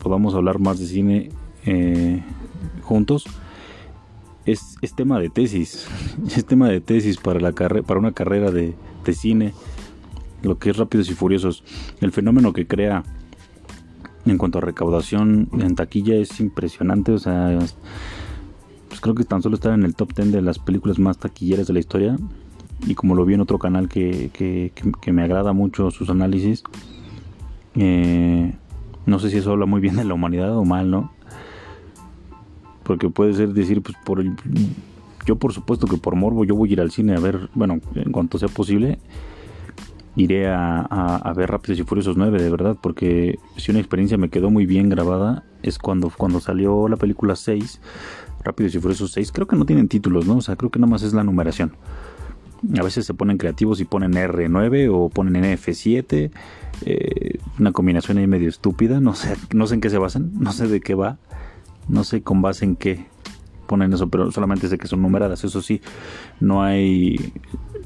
podamos 0.00 0.34
hablar 0.34 0.58
más 0.58 0.78
de 0.78 0.86
cine 0.86 1.30
eh, 1.64 2.22
juntos. 2.82 3.24
Es, 4.46 4.76
es, 4.82 4.94
tema 4.94 5.18
de 5.18 5.30
tesis, 5.30 5.86
es 6.36 6.44
tema 6.44 6.68
de 6.68 6.80
tesis 6.80 7.16
para, 7.16 7.40
la 7.40 7.52
para 7.52 7.98
una 7.98 8.12
carrera 8.12 8.50
de, 8.50 8.74
de 9.04 9.12
cine, 9.12 9.54
lo 10.42 10.58
que 10.58 10.70
es 10.70 10.76
Rápidos 10.76 11.10
y 11.10 11.14
Furiosos, 11.14 11.64
el 12.00 12.12
fenómeno 12.12 12.52
que 12.52 12.66
crea 12.66 13.04
en 14.26 14.38
cuanto 14.38 14.58
a 14.58 14.60
recaudación 14.60 15.48
en 15.52 15.74
taquilla 15.74 16.14
es 16.14 16.40
impresionante, 16.40 17.12
o 17.12 17.18
sea, 17.18 17.58
pues 18.88 19.00
creo 19.00 19.14
que 19.14 19.24
tan 19.24 19.42
solo 19.42 19.56
está 19.56 19.74
en 19.74 19.84
el 19.84 19.94
top 19.94 20.14
10 20.14 20.32
de 20.32 20.42
las 20.42 20.58
películas 20.58 20.98
más 20.98 21.18
taquilleras 21.18 21.66
de 21.66 21.72
la 21.72 21.80
historia. 21.80 22.16
Y 22.86 22.94
como 22.94 23.14
lo 23.14 23.24
vi 23.24 23.34
en 23.34 23.40
otro 23.40 23.58
canal 23.58 23.88
que, 23.88 24.30
que, 24.32 25.12
me 25.12 25.22
agrada 25.22 25.52
mucho 25.52 25.90
sus 25.90 26.10
análisis, 26.10 26.64
eh, 27.76 28.54
no 29.06 29.18
sé 29.18 29.30
si 29.30 29.38
eso 29.38 29.52
habla 29.52 29.66
muy 29.66 29.80
bien 29.80 29.96
de 29.96 30.04
la 30.04 30.14
humanidad 30.14 30.56
o 30.56 30.64
mal, 30.64 30.90
¿no? 30.90 31.12
Porque 32.84 33.08
puede 33.08 33.34
ser 33.34 33.52
decir, 33.52 33.82
pues 33.82 33.96
por 34.04 34.22
yo 35.26 35.36
por 35.36 35.52
supuesto 35.52 35.86
que 35.86 35.96
por 35.96 36.16
morbo 36.16 36.44
yo 36.44 36.54
voy 36.54 36.70
a 36.70 36.72
ir 36.74 36.80
al 36.80 36.90
cine 36.90 37.14
a 37.14 37.20
ver, 37.20 37.48
bueno, 37.54 37.80
en 37.94 38.12
cuanto 38.12 38.38
sea 38.38 38.48
posible, 38.48 38.98
iré 40.16 40.48
a, 40.48 41.32
ver 41.36 41.50
Rápidos 41.50 41.80
y 41.80 41.82
Furiosos 41.82 42.16
9, 42.16 42.42
de 42.42 42.50
verdad, 42.50 42.76
porque 42.80 43.38
si 43.56 43.70
una 43.70 43.80
experiencia 43.80 44.16
me 44.16 44.28
quedó 44.28 44.50
muy 44.50 44.66
bien 44.66 44.88
grabada 44.88 45.44
es 45.62 45.78
cuando, 45.78 46.10
cuando 46.16 46.40
salió 46.40 46.88
la 46.88 46.96
película 46.96 47.36
6, 47.36 47.80
Rápidos 48.44 48.74
y 48.74 48.80
Furiosos 48.80 49.12
6, 49.12 49.32
creo 49.32 49.46
que 49.46 49.56
no 49.56 49.64
tienen 49.64 49.88
títulos, 49.88 50.26
¿no? 50.26 50.36
O 50.36 50.40
sea, 50.40 50.56
creo 50.56 50.70
que 50.70 50.78
nada 50.78 50.90
más 50.90 51.02
es 51.02 51.14
la 51.14 51.24
numeración. 51.24 51.72
A 52.78 52.82
veces 52.82 53.04
se 53.04 53.14
ponen 53.14 53.36
creativos 53.36 53.80
y 53.80 53.84
ponen 53.84 54.12
R9 54.12 54.90
o 54.92 55.08
ponen 55.08 55.42
NF7, 55.42 56.30
eh, 56.84 57.38
una 57.58 57.72
combinación 57.72 58.18
ahí 58.18 58.26
medio 58.26 58.48
estúpida, 58.48 59.00
no 59.00 59.14
sé, 59.14 59.36
no 59.52 59.66
sé 59.66 59.74
en 59.74 59.80
qué 59.80 59.90
se 59.90 59.98
basan, 59.98 60.32
no 60.38 60.52
sé 60.52 60.68
de 60.68 60.80
qué 60.80 60.94
va, 60.94 61.18
no 61.88 62.04
sé 62.04 62.22
con 62.22 62.42
base 62.42 62.64
en 62.64 62.76
qué 62.76 63.06
ponen 63.66 63.92
eso, 63.92 64.08
pero 64.08 64.30
solamente 64.30 64.68
sé 64.68 64.78
que 64.78 64.86
son 64.86 65.02
numeradas, 65.02 65.42
eso 65.44 65.62
sí, 65.62 65.80
no 66.40 66.62
hay 66.62 67.32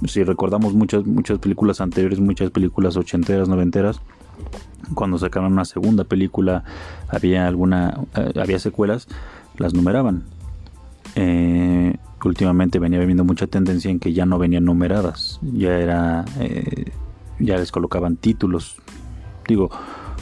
si 0.06 0.22
recordamos 0.22 0.74
muchas, 0.74 1.06
muchas 1.06 1.38
películas 1.38 1.80
anteriores, 1.80 2.20
muchas 2.20 2.50
películas 2.50 2.96
ochenteras, 2.96 3.48
noventeras, 3.48 4.00
cuando 4.94 5.18
sacaron 5.18 5.52
una 5.52 5.64
segunda 5.64 6.04
película, 6.04 6.64
había 7.08 7.46
alguna, 7.46 8.00
eh, 8.14 8.32
había 8.40 8.58
secuelas, 8.58 9.08
las 9.56 9.74
numeraban. 9.74 10.24
Eh, 11.16 11.96
últimamente 12.24 12.78
venía 12.78 13.00
viendo 13.00 13.24
mucha 13.24 13.46
tendencia 13.46 13.90
en 13.90 13.98
que 13.98 14.12
ya 14.12 14.26
no 14.26 14.38
venían 14.38 14.64
numeradas, 14.64 15.40
ya 15.42 15.78
era, 15.78 16.24
eh, 16.38 16.92
ya 17.38 17.56
les 17.56 17.72
colocaban 17.72 18.16
títulos. 18.16 18.76
Digo, 19.46 19.70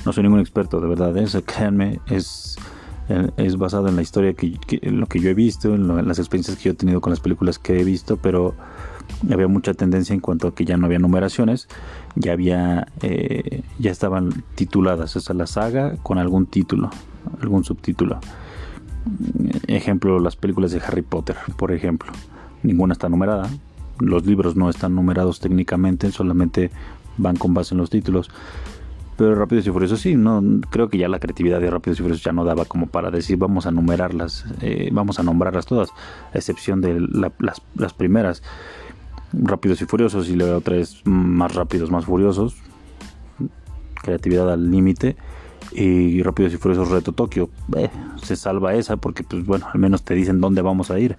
no 0.05 0.13
soy 0.13 0.23
ningún 0.23 0.41
experto, 0.41 0.81
de 0.81 0.89
verdad, 0.89 1.17
eso, 1.19 1.43
créanme, 1.45 2.01
es 2.07 2.57
eh, 2.57 2.76
es 3.37 3.57
basado 3.57 3.89
en 3.89 3.97
la 3.97 4.03
historia 4.03 4.35
que, 4.35 4.59
en 4.83 5.01
lo 5.01 5.07
que 5.07 5.21
yo 5.21 5.31
he 5.31 5.35
visto, 5.35 5.75
en, 5.75 6.09
las 6.09 6.19
experiencias 6.19 6.57
que 6.57 6.65
yo 6.65 6.73
he 6.73 6.75
tenido 6.75 7.01
con 7.01 7.11
las 7.11 7.21
películas 7.21 7.59
que 7.59 7.81
he 7.81 7.85
visto, 7.85 8.17
pero 8.17 8.55
había 9.31 9.49
mucha 9.49 9.75
tendencia 9.75 10.15
en 10.15 10.21
cuanto 10.21 10.49
a 10.49 10.55
que 10.55 10.65
ya 10.65 10.77
no 10.77 10.87
había 10.87 10.99
numeraciones, 10.99 11.69
ya 12.17 12.33
había, 12.33 12.89
eh, 13.03 13.63
ya 13.79 13.91
estaban 13.91 14.45
tituladas, 14.55 15.17
esa 15.17 15.35
la 15.35 15.47
saga 15.47 15.97
con 16.03 16.19
algún 16.19 16.47
título, 16.47 16.91
algún 17.41 17.65
subtítulo. 17.65 18.19
Ejemplo, 19.69 20.19
las 20.19 20.35
películas 20.35 20.73
de 20.73 20.81
Harry 20.81 21.03
Potter, 21.03 21.37
por 21.57 21.71
ejemplo, 21.71 22.11
ninguna 22.65 22.93
está 22.93 23.09
numerada, 23.09 23.49
los 24.01 24.27
libros 24.27 24.57
no 24.57 24.69
están 24.69 24.95
numerados 24.95 25.41
técnicamente, 25.41 26.11
solamente 26.11 26.71
van 27.17 27.37
con 27.37 27.55
base 27.55 27.75
en 27.75 27.79
los 27.79 27.91
títulos. 27.91 28.31
Pero 29.17 29.35
Rápidos 29.35 29.67
y 29.67 29.71
Furiosos 29.71 30.01
sí, 30.01 30.15
no, 30.15 30.43
creo 30.71 30.89
que 30.89 30.99
ya 30.99 31.09
la 31.09 31.19
creatividad 31.19 31.61
de 31.61 31.71
Rápidos 31.71 31.99
y 31.99 32.03
Furiosos 32.03 32.25
ya 32.25 32.33
no 32.33 32.45
daba 32.45 32.67
como 32.67 32.87
para 32.87 33.11
decir 33.11 33.39
vamos 33.39 33.67
a 33.67 33.71
numerarlas, 33.71 34.45
eh, 34.61 34.91
vamos 34.93 35.19
a 35.19 35.23
nombrarlas 35.23 35.65
todas, 35.65 35.91
a 36.35 36.39
excepción 36.39 36.83
de 36.83 37.01
las, 37.01 37.63
las, 37.75 37.95
primeras. 37.95 38.43
Rápidos 39.33 39.81
y 39.83 39.87
Furiosos 39.87 40.29
y 40.29 40.37
luego 40.37 40.57
otra 40.57 40.77
es 40.77 41.01
más 41.05 41.55
rápidos, 41.55 41.91
más 41.91 42.05
furiosos. 42.05 42.57
Creatividad 44.03 44.51
al 44.53 44.71
límite. 44.71 45.17
Y 45.73 46.23
Rápidos 46.23 46.55
y 46.55 46.59
Furiosos 46.59 46.91
Reto 46.91 47.13
Tokio. 47.13 47.51
Eh, 47.77 47.91
se 48.23 48.37
salva 48.37 48.75
esa 48.75 48.97
porque, 48.97 49.25
pues 49.25 49.45
bueno, 49.45 49.67
al 49.73 49.81
menos 49.81 50.05
te 50.05 50.15
dicen 50.15 50.41
dónde 50.41 50.63
vamos 50.63 50.91
a 50.91 50.99
ir. 50.99 51.17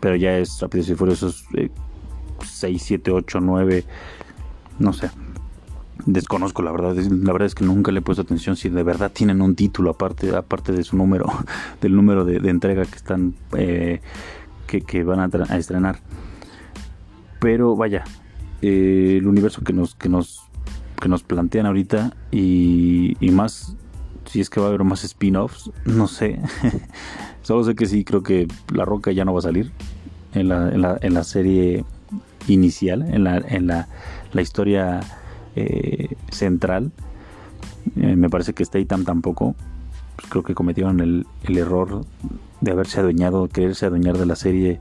Pero 0.00 0.16
ya 0.16 0.36
es 0.36 0.60
Rápidos 0.60 0.90
y 0.90 0.94
Furiosos 0.94 1.46
6, 2.44 2.82
7, 2.82 3.10
8, 3.10 3.40
9. 3.40 3.84
No 4.78 4.92
sé. 4.92 5.10
Desconozco, 6.06 6.62
la 6.62 6.72
verdad. 6.72 6.96
La 6.96 7.32
verdad 7.32 7.46
es 7.46 7.54
que 7.54 7.64
nunca 7.64 7.92
le 7.92 8.00
he 8.00 8.02
puesto 8.02 8.22
atención 8.22 8.56
si 8.56 8.68
de 8.68 8.82
verdad 8.82 9.12
tienen 9.12 9.40
un 9.40 9.54
título 9.54 9.90
aparte, 9.90 10.34
aparte 10.34 10.72
de 10.72 10.82
su 10.82 10.96
número, 10.96 11.26
del 11.80 11.94
número 11.94 12.24
de, 12.24 12.36
entrega 12.48 12.84
que 12.84 12.96
están 12.96 13.34
eh, 13.56 14.00
que, 14.66 15.04
van 15.04 15.20
a, 15.20 15.56
estrenar. 15.56 15.98
Pero 17.40 17.76
vaya, 17.76 18.04
eh, 18.62 19.16
el 19.18 19.26
universo 19.26 19.62
que 19.62 19.72
nos, 19.72 19.94
que 19.94 20.08
nos, 20.08 20.40
que 21.00 21.08
nos 21.08 21.22
plantean 21.22 21.66
ahorita 21.66 22.14
y, 22.30 23.16
y 23.20 23.30
más 23.30 23.76
si 24.26 24.40
es 24.40 24.50
que 24.50 24.60
va 24.60 24.66
a 24.66 24.68
haber 24.70 24.84
más 24.84 25.04
spin-offs, 25.04 25.70
no 25.84 26.08
sé. 26.08 26.40
Solo 27.42 27.64
sé 27.64 27.74
que 27.74 27.86
sí, 27.86 28.04
creo 28.04 28.22
que 28.22 28.48
La 28.72 28.84
Roca 28.84 29.12
ya 29.12 29.24
no 29.24 29.32
va 29.32 29.40
a 29.40 29.42
salir 29.42 29.72
en 30.32 30.48
la, 30.48 30.68
en 30.70 30.80
la, 30.80 30.98
en 31.00 31.14
la 31.14 31.24
serie 31.24 31.84
inicial, 32.48 33.02
en 33.02 33.24
la, 33.24 33.36
en 33.36 33.66
la, 33.66 33.88
la 34.32 34.42
historia 34.42 35.00
eh, 35.56 36.14
central. 36.30 36.92
Eh, 37.96 38.16
me 38.16 38.30
parece 38.30 38.52
que 38.54 38.64
Statham 38.64 39.04
tampoco. 39.04 39.54
Pues 40.16 40.28
creo 40.28 40.42
que 40.42 40.54
cometieron 40.54 41.00
el, 41.00 41.26
error 41.44 42.04
de 42.60 42.70
haberse 42.70 43.00
adueñado, 43.00 43.48
quererse 43.48 43.86
adueñar 43.86 44.18
de 44.18 44.26
la 44.26 44.36
serie 44.36 44.78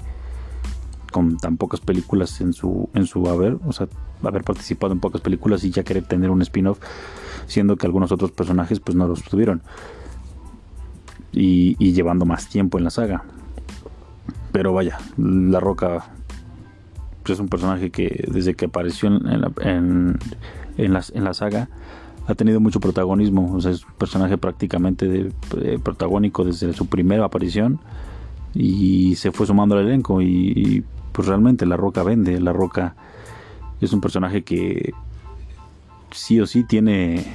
con 1.12 1.38
tan 1.38 1.58
pocas 1.58 1.82
películas 1.82 2.40
en 2.42 2.54
su, 2.54 2.90
en 2.94 3.06
su 3.06 3.28
haber, 3.28 3.58
o 3.66 3.74
sea, 3.74 3.88
haber 4.24 4.44
participado 4.44 4.94
en 4.94 5.00
pocas 5.00 5.22
películas 5.22 5.64
y 5.64 5.72
ya 5.72 5.84
querer 5.84 6.04
tener 6.04 6.30
un 6.30 6.42
spin-off, 6.42 6.80
siendo 7.48 7.76
que 7.76 7.86
algunos 7.86 8.12
otros 8.12 8.32
personajes 8.32 8.80
pues 8.80 8.96
no 8.96 9.08
los 9.08 9.24
tuvieron 9.24 9.62
y, 11.32 11.94
llevando 11.94 12.26
más 12.26 12.48
tiempo 12.48 12.78
en 12.78 12.84
la 12.84 12.90
saga. 12.90 13.24
Pero 14.52 14.74
vaya, 14.74 14.98
La 15.18 15.60
Roca 15.60 16.06
pues, 17.24 17.38
es 17.38 17.40
un 17.40 17.48
personaje 17.48 17.90
que 17.90 18.26
desde 18.32 18.54
que 18.54 18.66
apareció 18.66 19.10
en 19.10 19.24
en, 19.62 20.20
en 20.78 20.94
la, 20.94 21.34
saga 21.34 21.70
ha 22.28 22.36
tenido 22.36 22.60
mucho 22.60 22.80
protagonismo. 22.80 23.54
O 23.54 23.62
sea, 23.62 23.72
es 23.72 23.84
un 23.84 23.94
personaje 23.94 24.38
prácticamente 24.38 25.32
eh, 25.58 25.80
protagónico 25.82 26.44
desde 26.44 26.74
su 26.74 26.88
primera 26.88 27.26
aparición 27.26 27.80
y 28.54 29.16
se 29.16 29.32
fue 29.32 29.48
sumando 29.48 29.78
al 29.78 29.88
elenco 29.88 30.22
y, 30.22 30.84
pues 31.12 31.28
realmente 31.28 31.66
La 31.66 31.78
Roca 31.78 32.04
vende. 32.04 32.40
La 32.40 32.54
Roca 32.54 32.96
es 33.80 33.94
un 33.94 34.02
personaje 34.02 34.44
que 34.44 34.94
sí 36.12 36.40
o 36.40 36.46
sí 36.46 36.64
tiene 36.64 37.26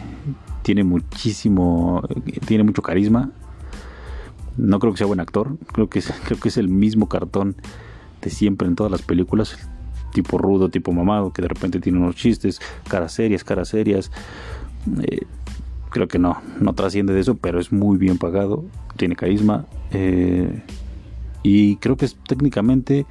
tiene 0.62 0.84
muchísimo 0.84 2.02
tiene 2.46 2.64
mucho 2.64 2.82
carisma 2.82 3.30
no 4.56 4.78
creo 4.78 4.92
que 4.92 4.98
sea 4.98 5.06
buen 5.06 5.20
actor, 5.20 5.56
creo 5.72 5.88
que 5.88 6.02
creo 6.24 6.40
que 6.40 6.48
es 6.48 6.56
el 6.56 6.68
mismo 6.68 7.08
cartón 7.08 7.56
de 8.22 8.30
siempre 8.30 8.68
en 8.68 8.76
todas 8.76 8.90
las 8.90 9.02
películas, 9.02 9.56
tipo 10.16 10.38
rudo, 10.38 10.70
tipo 10.70 10.92
mamado, 10.92 11.30
que 11.30 11.42
de 11.42 11.48
repente 11.48 11.78
tiene 11.78 11.98
unos 11.98 12.16
chistes, 12.16 12.58
caras 12.88 13.12
serias, 13.12 13.44
caras 13.44 13.68
serias. 13.68 14.10
Eh, 15.02 15.26
creo 15.90 16.08
que 16.08 16.18
no, 16.18 16.40
no 16.58 16.72
trasciende 16.72 17.12
de 17.12 17.20
eso, 17.20 17.34
pero 17.36 17.60
es 17.60 17.70
muy 17.70 17.98
bien 17.98 18.16
pagado, 18.16 18.64
tiene 18.96 19.14
carisma. 19.14 19.66
Eh, 19.90 20.62
y 21.42 21.76
creo 21.76 21.98
que 21.98 22.06
es 22.06 22.16
técnicamente 22.26 23.04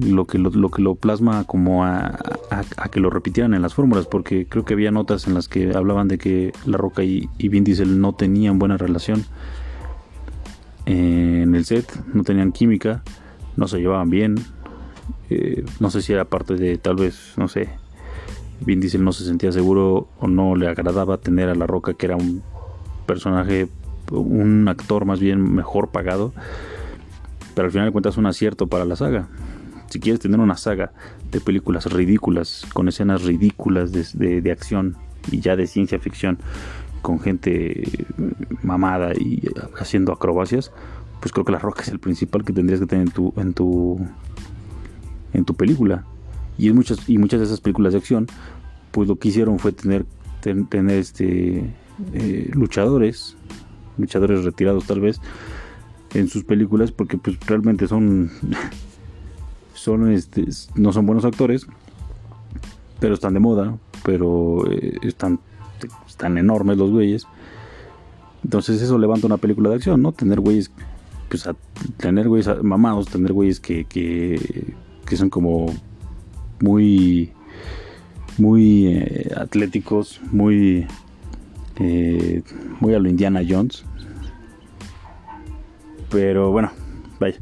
lo 0.00 0.26
que 0.26 0.38
lo, 0.38 0.70
que 0.70 0.80
lo 0.80 0.94
plasma 0.94 1.42
como 1.42 1.84
a, 1.84 2.20
que 2.92 3.00
lo 3.00 3.10
repitieran 3.10 3.52
en 3.54 3.62
las 3.62 3.74
fórmulas, 3.74 4.06
porque 4.06 4.46
creo 4.46 4.64
que 4.64 4.74
había 4.74 4.92
notas 4.92 5.26
en 5.26 5.34
las 5.34 5.48
que 5.48 5.74
hablaban 5.74 6.06
de 6.06 6.18
que 6.18 6.52
La 6.66 6.76
Roca 6.76 7.02
y, 7.02 7.28
y 7.36 7.48
Vin 7.48 7.64
Diesel 7.64 8.00
no 8.00 8.12
tenían 8.12 8.60
buena 8.60 8.76
relación 8.76 9.24
en 10.86 11.52
el 11.56 11.64
set, 11.64 11.92
no 12.14 12.22
tenían 12.22 12.52
química, 12.52 13.02
no 13.56 13.66
se 13.66 13.78
llevaban 13.78 14.08
bien. 14.08 14.36
Eh, 15.30 15.64
no 15.80 15.90
sé 15.90 16.02
si 16.02 16.12
era 16.12 16.24
parte 16.24 16.54
de 16.54 16.78
tal 16.78 16.96
vez, 16.96 17.34
no 17.36 17.48
sé, 17.48 17.68
Vin 18.60 18.80
Diesel 18.80 19.04
no 19.04 19.12
se 19.12 19.24
sentía 19.24 19.52
seguro 19.52 20.08
o 20.18 20.28
no 20.28 20.56
le 20.56 20.68
agradaba 20.68 21.18
tener 21.18 21.48
a 21.48 21.54
La 21.54 21.66
Roca, 21.66 21.94
que 21.94 22.06
era 22.06 22.16
un 22.16 22.42
personaje, 23.06 23.68
un 24.10 24.66
actor 24.68 25.04
más 25.04 25.20
bien 25.20 25.54
mejor 25.54 25.88
pagado. 25.88 26.32
Pero 27.54 27.66
al 27.66 27.72
final 27.72 27.86
de 27.88 27.92
cuentas 27.92 28.16
un 28.16 28.26
acierto 28.26 28.66
para 28.66 28.84
la 28.84 28.96
saga. 28.96 29.28
Si 29.90 30.00
quieres 30.00 30.20
tener 30.20 30.38
una 30.38 30.56
saga 30.56 30.92
de 31.30 31.40
películas 31.40 31.90
ridículas, 31.90 32.66
con 32.72 32.88
escenas 32.88 33.22
ridículas 33.22 33.92
de 33.92 34.52
acción 34.52 34.96
y 35.30 35.40
ya 35.40 35.56
de 35.56 35.66
ciencia 35.66 35.98
ficción, 35.98 36.38
con 37.02 37.20
gente 37.20 38.06
mamada 38.62 39.12
y 39.14 39.42
haciendo 39.78 40.12
acrobacias, 40.12 40.72
pues 41.20 41.32
creo 41.32 41.44
que 41.44 41.52
la 41.52 41.58
roca 41.58 41.82
es 41.82 41.88
el 41.88 41.98
principal 41.98 42.44
que 42.44 42.52
tendrías 42.52 42.80
que 42.80 42.86
tener 42.86 43.06
en 43.06 43.12
tu 43.12 43.32
en 43.36 43.54
tu 43.54 44.06
en 45.38 45.44
tu 45.44 45.54
película. 45.54 46.04
Y 46.58 46.70
muchas 46.72 47.08
y 47.08 47.18
muchas 47.18 47.40
de 47.40 47.46
esas 47.46 47.60
películas 47.60 47.92
de 47.92 48.00
acción, 48.00 48.26
pues 48.90 49.08
lo 49.08 49.16
que 49.16 49.28
hicieron 49.28 49.58
fue 49.58 49.72
tener 49.72 50.04
tener 50.40 50.98
este 50.98 51.74
eh, 52.12 52.50
luchadores, 52.52 53.36
luchadores 53.96 54.44
retirados 54.44 54.86
tal 54.86 55.00
vez 55.00 55.20
en 56.14 56.28
sus 56.28 56.44
películas 56.44 56.92
porque 56.92 57.18
pues 57.18 57.38
realmente 57.46 57.86
son 57.86 58.30
son 59.74 60.10
este 60.12 60.46
no 60.74 60.92
son 60.92 61.06
buenos 61.06 61.24
actores, 61.24 61.66
pero 63.00 63.14
están 63.14 63.34
de 63.34 63.40
moda, 63.40 63.76
pero 64.04 64.70
eh, 64.70 64.98
están 65.02 65.40
están 66.06 66.38
enormes 66.38 66.76
los 66.76 66.90
güeyes. 66.90 67.26
Entonces 68.44 68.80
eso 68.80 68.98
levanta 68.98 69.26
una 69.26 69.36
película 69.36 69.70
de 69.70 69.76
acción, 69.76 70.02
¿no? 70.02 70.12
Tener 70.12 70.40
güeyes, 70.40 70.70
pues 71.28 71.48
tener 71.96 72.28
güeyes 72.28 72.62
mamados, 72.62 73.08
tener 73.08 73.32
güeyes 73.32 73.60
que, 73.60 73.84
que 75.08 75.16
son 75.16 75.30
como 75.30 75.66
muy, 76.60 77.32
muy 78.36 78.86
eh, 78.88 79.32
atléticos, 79.36 80.20
muy, 80.30 80.86
eh, 81.76 82.42
muy 82.80 82.94
a 82.94 82.98
lo 82.98 83.08
Indiana 83.08 83.42
Jones. 83.48 83.84
Pero 86.10 86.52
bueno, 86.52 86.70
vaya. 87.18 87.36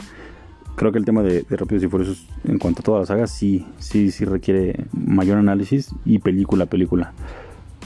Creo 0.76 0.92
que 0.92 0.98
el 0.98 1.04
tema 1.04 1.22
de, 1.22 1.44
Rápidos 1.48 1.84
y 1.84 1.88
Furiosos 1.88 2.28
en 2.44 2.58
cuanto 2.58 2.80
a 2.80 2.84
todas 2.84 3.00
las 3.00 3.08
sagas 3.08 3.30
sí, 3.30 3.66
sí, 3.78 4.10
sí 4.10 4.24
requiere 4.24 4.84
mayor 4.92 5.38
análisis 5.38 5.90
y 6.04 6.18
película 6.18 6.66
película 6.66 7.12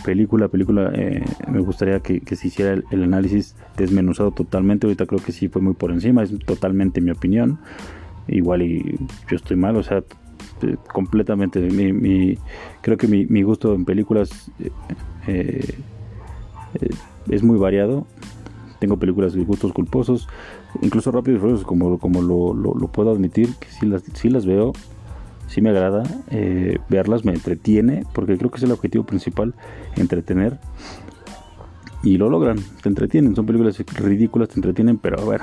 película 0.05 0.49
película 0.49 0.91
eh, 0.95 1.23
me 1.47 1.61
gustaría 1.61 2.01
que, 2.01 2.23
se 2.35 2.49
hiciera 2.49 2.73
el, 2.91 3.03
análisis 3.03 3.55
desmenuzado 3.77 4.31
totalmente 4.31 4.87
ahorita 4.87 5.05
creo 5.05 5.23
que 5.23 5.31
sí 5.31 5.49
fue 5.49 5.61
muy 5.61 5.75
por 5.75 5.93
encima 5.93 6.23
es 6.23 6.37
totalmente 6.47 7.03
mi 7.03 7.11
opinión 7.11 7.59
igual 8.31 8.63
y 8.63 8.99
yo 9.29 9.37
estoy 9.37 9.57
mal 9.57 9.77
o 9.77 9.83
sea 9.83 10.03
eh, 10.63 10.77
completamente 10.93 11.61
mi, 11.61 12.37
creo 12.81 12.97
que 12.97 13.07
mi, 13.09 13.43
gusto 13.43 13.75
en 13.75 13.85
películas 13.85 14.51
eh, 15.27 15.75
es 17.29 17.43
muy 17.43 17.59
variado 17.59 18.07
tengo 18.79 18.97
películas 18.99 19.35
de 19.35 19.43
gustos 19.45 19.73
culposos 19.73 20.29
incluso 20.83 21.11
rápido 21.11 21.37
y 21.37 21.41
furiosos 21.41 21.65
como, 21.65 21.99
como 21.99 22.23
lo, 22.23 22.55
lo, 22.55 22.89
puedo 22.89 23.11
admitir 23.11 23.55
que 23.57 23.69
sí 23.69 23.87
las, 23.87 24.03
sí 24.15 24.29
las 24.29 24.47
veo 24.47 24.73
sí 25.51 25.61
me 25.61 25.71
agrada 25.71 26.05
eh, 26.31 26.79
verlas, 26.89 27.25
me 27.25 27.33
entretiene, 27.33 28.05
porque 28.15 28.39
creo 28.39 28.51
que 28.51 28.59
es 28.59 28.63
el 28.63 28.71
objetivo 28.71 29.05
principal, 29.05 29.55
entretener. 29.97 30.59
Y 32.03 32.17
lo 32.17 32.31
logran, 32.31 32.59
te 32.83 32.89
entretienen, 32.89 33.35
son 33.35 33.45
películas 33.47 33.77
ridículas, 33.97 34.49
te 34.49 34.55
entretienen, 34.55 34.97
pero 34.97 35.21
a 35.21 35.25
ver, 35.25 35.41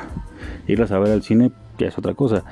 irlas 0.65 0.91
a 0.91 0.97
ver 0.97 1.11
al 1.11 1.23
cine 1.23 1.51
ya 1.77 1.87
es 1.87 1.97
otra 1.97 2.15
cosa. 2.15 2.45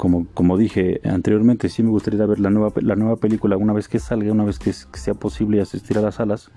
Como, 0.00 0.26
como 0.32 0.56
dije 0.56 1.02
anteriormente, 1.04 1.68
sí 1.68 1.82
me 1.82 1.90
gustaría 1.90 2.24
ver 2.24 2.40
la 2.40 2.48
nueva, 2.48 2.72
la 2.80 2.96
nueva 2.96 3.16
película 3.16 3.58
una 3.58 3.74
vez 3.74 3.86
que 3.86 3.98
salga, 3.98 4.32
una 4.32 4.44
vez 4.44 4.58
que, 4.58 4.72
sea 4.72 5.12
posible 5.12 5.60
asistir 5.60 5.98
a 5.98 6.00
las 6.00 6.14
salas. 6.14 6.50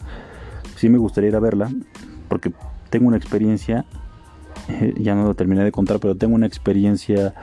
Sí 0.77 0.87
me 0.87 0.97
gustaría 0.97 1.29
ir 1.29 1.35
a 1.35 1.41
verla, 1.41 1.69
porque 2.29 2.53
tengo 2.89 3.09
una 3.09 3.17
experiencia, 3.17 3.83
eh, 4.69 4.93
ya 4.97 5.13
no 5.13 5.25
lo 5.25 5.33
terminé 5.33 5.61
de 5.61 5.73
contar, 5.73 5.99
pero 5.99 6.15
tengo 6.15 6.35
una 6.35 6.45
experiencia 6.45 7.33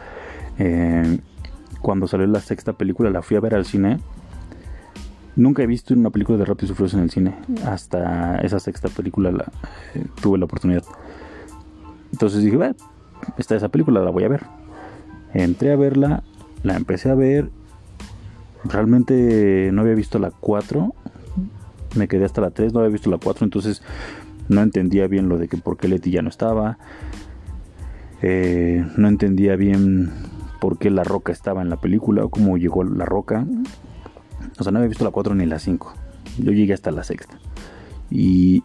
eh, 0.59 1.19
cuando 1.83 2.07
salió 2.07 2.27
la 2.29 2.41
sexta 2.41 2.73
película, 2.73 3.11
la 3.11 3.21
fui 3.21 3.37
a 3.37 3.41
ver 3.41 3.55
al 3.55 3.67
cine. 3.67 3.99
Nunca 5.37 5.63
he 5.63 5.67
visto 5.67 5.93
una 5.93 6.09
película 6.09 6.39
de 6.39 6.47
Rápido 6.47 6.73
y 6.73 6.77
Furioso 6.77 6.97
en 6.97 7.03
el 7.03 7.11
cine. 7.11 7.35
Hasta 7.67 8.39
esa 8.39 8.59
sexta 8.59 8.89
película 8.89 9.33
la, 9.33 9.53
eh, 9.95 10.07
tuve 10.23 10.39
la 10.39 10.47
oportunidad. 10.47 10.83
Entonces 12.11 12.43
dije, 12.43 12.57
bueno, 12.57 12.75
está 13.37 13.55
esa 13.55 13.69
película, 13.69 14.01
la 14.01 14.11
voy 14.11 14.25
a 14.25 14.29
ver. 14.29 14.60
Entré 15.35 15.73
a 15.73 15.77
verla, 15.77 16.23
la 16.63 16.77
empecé 16.77 17.11
a 17.11 17.15
ver. 17.15 17.51
Realmente 18.65 19.71
no 19.73 19.83
había 19.83 19.95
visto 19.95 20.19
la 20.19 20.31
4. 20.31 20.95
Me 21.97 22.09
quedé 22.09 22.25
hasta 22.25 22.41
la 22.41 22.51
3, 22.51 22.73
no 22.73 22.81
había 22.81 22.93
visto 22.93 23.11
la 23.11 23.19
4, 23.19 23.45
entonces 23.45 23.83
no 24.49 24.63
entendía 24.63 25.07
bien 25.07 25.29
lo 25.29 25.39
de 25.39 25.49
que 25.49 25.57
por 25.57 25.77
qué 25.77 25.89
Leti 25.89 26.11
ya 26.11 26.23
no 26.23 26.29
estaba. 26.29 26.79
Eh, 28.23 28.85
no 28.97 29.09
entendía 29.09 29.57
bien 29.57 30.11
por 30.61 30.79
qué 30.79 30.91
la 30.91 31.05
roca 31.05 31.33
estaba 31.33 31.63
en 31.63 31.71
la 31.71 31.81
película 31.81 32.25
o 32.25 32.29
cómo 32.29 32.59
llegó 32.59 32.85
la 32.85 33.07
roca. 33.07 33.47
O 34.59 34.63
sea, 34.63 34.73
no 34.73 34.79
había 34.79 34.89
visto 34.89 35.05
la 35.05 35.11
4 35.11 35.35
ni 35.35 35.47
la 35.47 35.59
5. 35.59 35.95
Yo 36.39 36.53
llegué 36.53 36.75
hasta 36.75 36.91
la 36.91 37.03
sexta. 37.03 37.39
Y, 38.11 38.63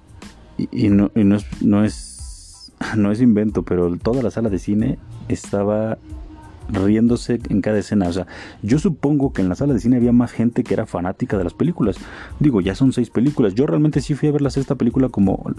y, 0.57 0.89
no, 0.89 1.11
y 1.15 1.23
no, 1.23 1.35
es, 1.35 1.45
no, 1.61 1.83
es, 1.83 2.73
no 2.97 3.11
es 3.11 3.21
invento, 3.21 3.63
pero 3.63 3.95
toda 3.97 4.21
la 4.21 4.31
sala 4.31 4.49
de 4.49 4.59
cine 4.59 4.99
estaba 5.29 5.97
riéndose 6.69 7.39
en 7.49 7.61
cada 7.61 7.79
escena. 7.79 8.07
O 8.07 8.13
sea, 8.13 8.27
yo 8.61 8.79
supongo 8.79 9.33
que 9.33 9.41
en 9.41 9.49
la 9.49 9.55
sala 9.55 9.73
de 9.73 9.79
cine 9.79 9.97
había 9.97 10.11
más 10.11 10.31
gente 10.31 10.63
que 10.63 10.73
era 10.73 10.85
fanática 10.85 11.37
de 11.37 11.43
las 11.43 11.53
películas. 11.53 11.97
Digo, 12.39 12.61
ya 12.61 12.75
son 12.75 12.93
seis 12.93 13.09
películas. 13.09 13.55
Yo 13.55 13.65
realmente 13.67 14.01
sí 14.01 14.15
fui 14.15 14.29
a 14.29 14.31
ver 14.31 14.41
la 14.41 14.49
sexta 14.49 14.75
película 14.75 15.09
como. 15.09 15.51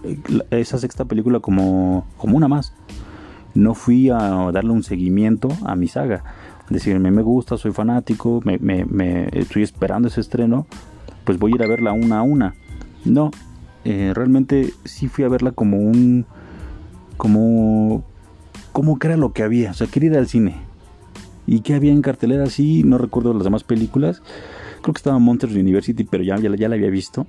Esa 0.51 0.79
sexta 0.79 1.05
película 1.05 1.41
como, 1.41 2.07
como 2.17 2.37
una 2.37 2.49
más. 2.49 2.73
No 3.55 3.75
fui 3.75 4.11
a 4.11 4.51
darle 4.53 4.71
un 4.71 4.83
seguimiento 4.83 5.49
a 5.65 5.77
mi 5.77 5.89
saga. 5.89 6.25
Decirme, 6.69 7.11
me 7.11 7.23
gusta, 7.23 7.57
soy 7.57 7.73
fanático, 7.73 8.41
me, 8.45 8.59
me, 8.59 8.85
me 8.85 9.29
estoy 9.33 9.63
esperando 9.63 10.09
ese 10.09 10.21
estreno, 10.21 10.67
pues 11.25 11.39
voy 11.39 11.53
a 11.53 11.55
ir 11.55 11.63
a 11.63 11.69
verla 11.69 11.93
una 11.93 12.19
a 12.19 12.23
una. 12.23 12.55
No, 13.05 13.31
eh, 13.85 14.13
realmente 14.13 14.75
sí 14.85 15.07
fui 15.07 15.25
a 15.25 15.29
verla 15.29 15.53
como 15.53 15.79
un. 15.79 16.27
como. 17.17 18.05
como 18.73 18.99
que 18.99 19.07
era 19.07 19.17
lo 19.17 19.33
que 19.33 19.45
había. 19.45 19.71
O 19.71 19.75
sea, 19.75 19.87
quería 19.87 20.11
ir 20.11 20.19
al 20.19 20.27
cine 20.27 20.67
¿Y 21.47 21.61
qué 21.61 21.75
había 21.75 21.93
en 21.93 22.03
cartelera? 22.03 22.47
Sí, 22.47 22.83
no 22.85 22.99
recuerdo 22.99 23.33
las 23.33 23.45
demás 23.45 23.65
películas. 23.65 24.23
Creo 24.83 24.93
que 24.93 24.99
estaba 24.99 25.19
Monsters 25.19 25.55
University, 25.55 26.05
pero 26.05 26.25
ya, 26.25 26.37
ya, 26.39 26.69
la 26.69 26.75
había 26.75 26.91
visto. 26.91 27.27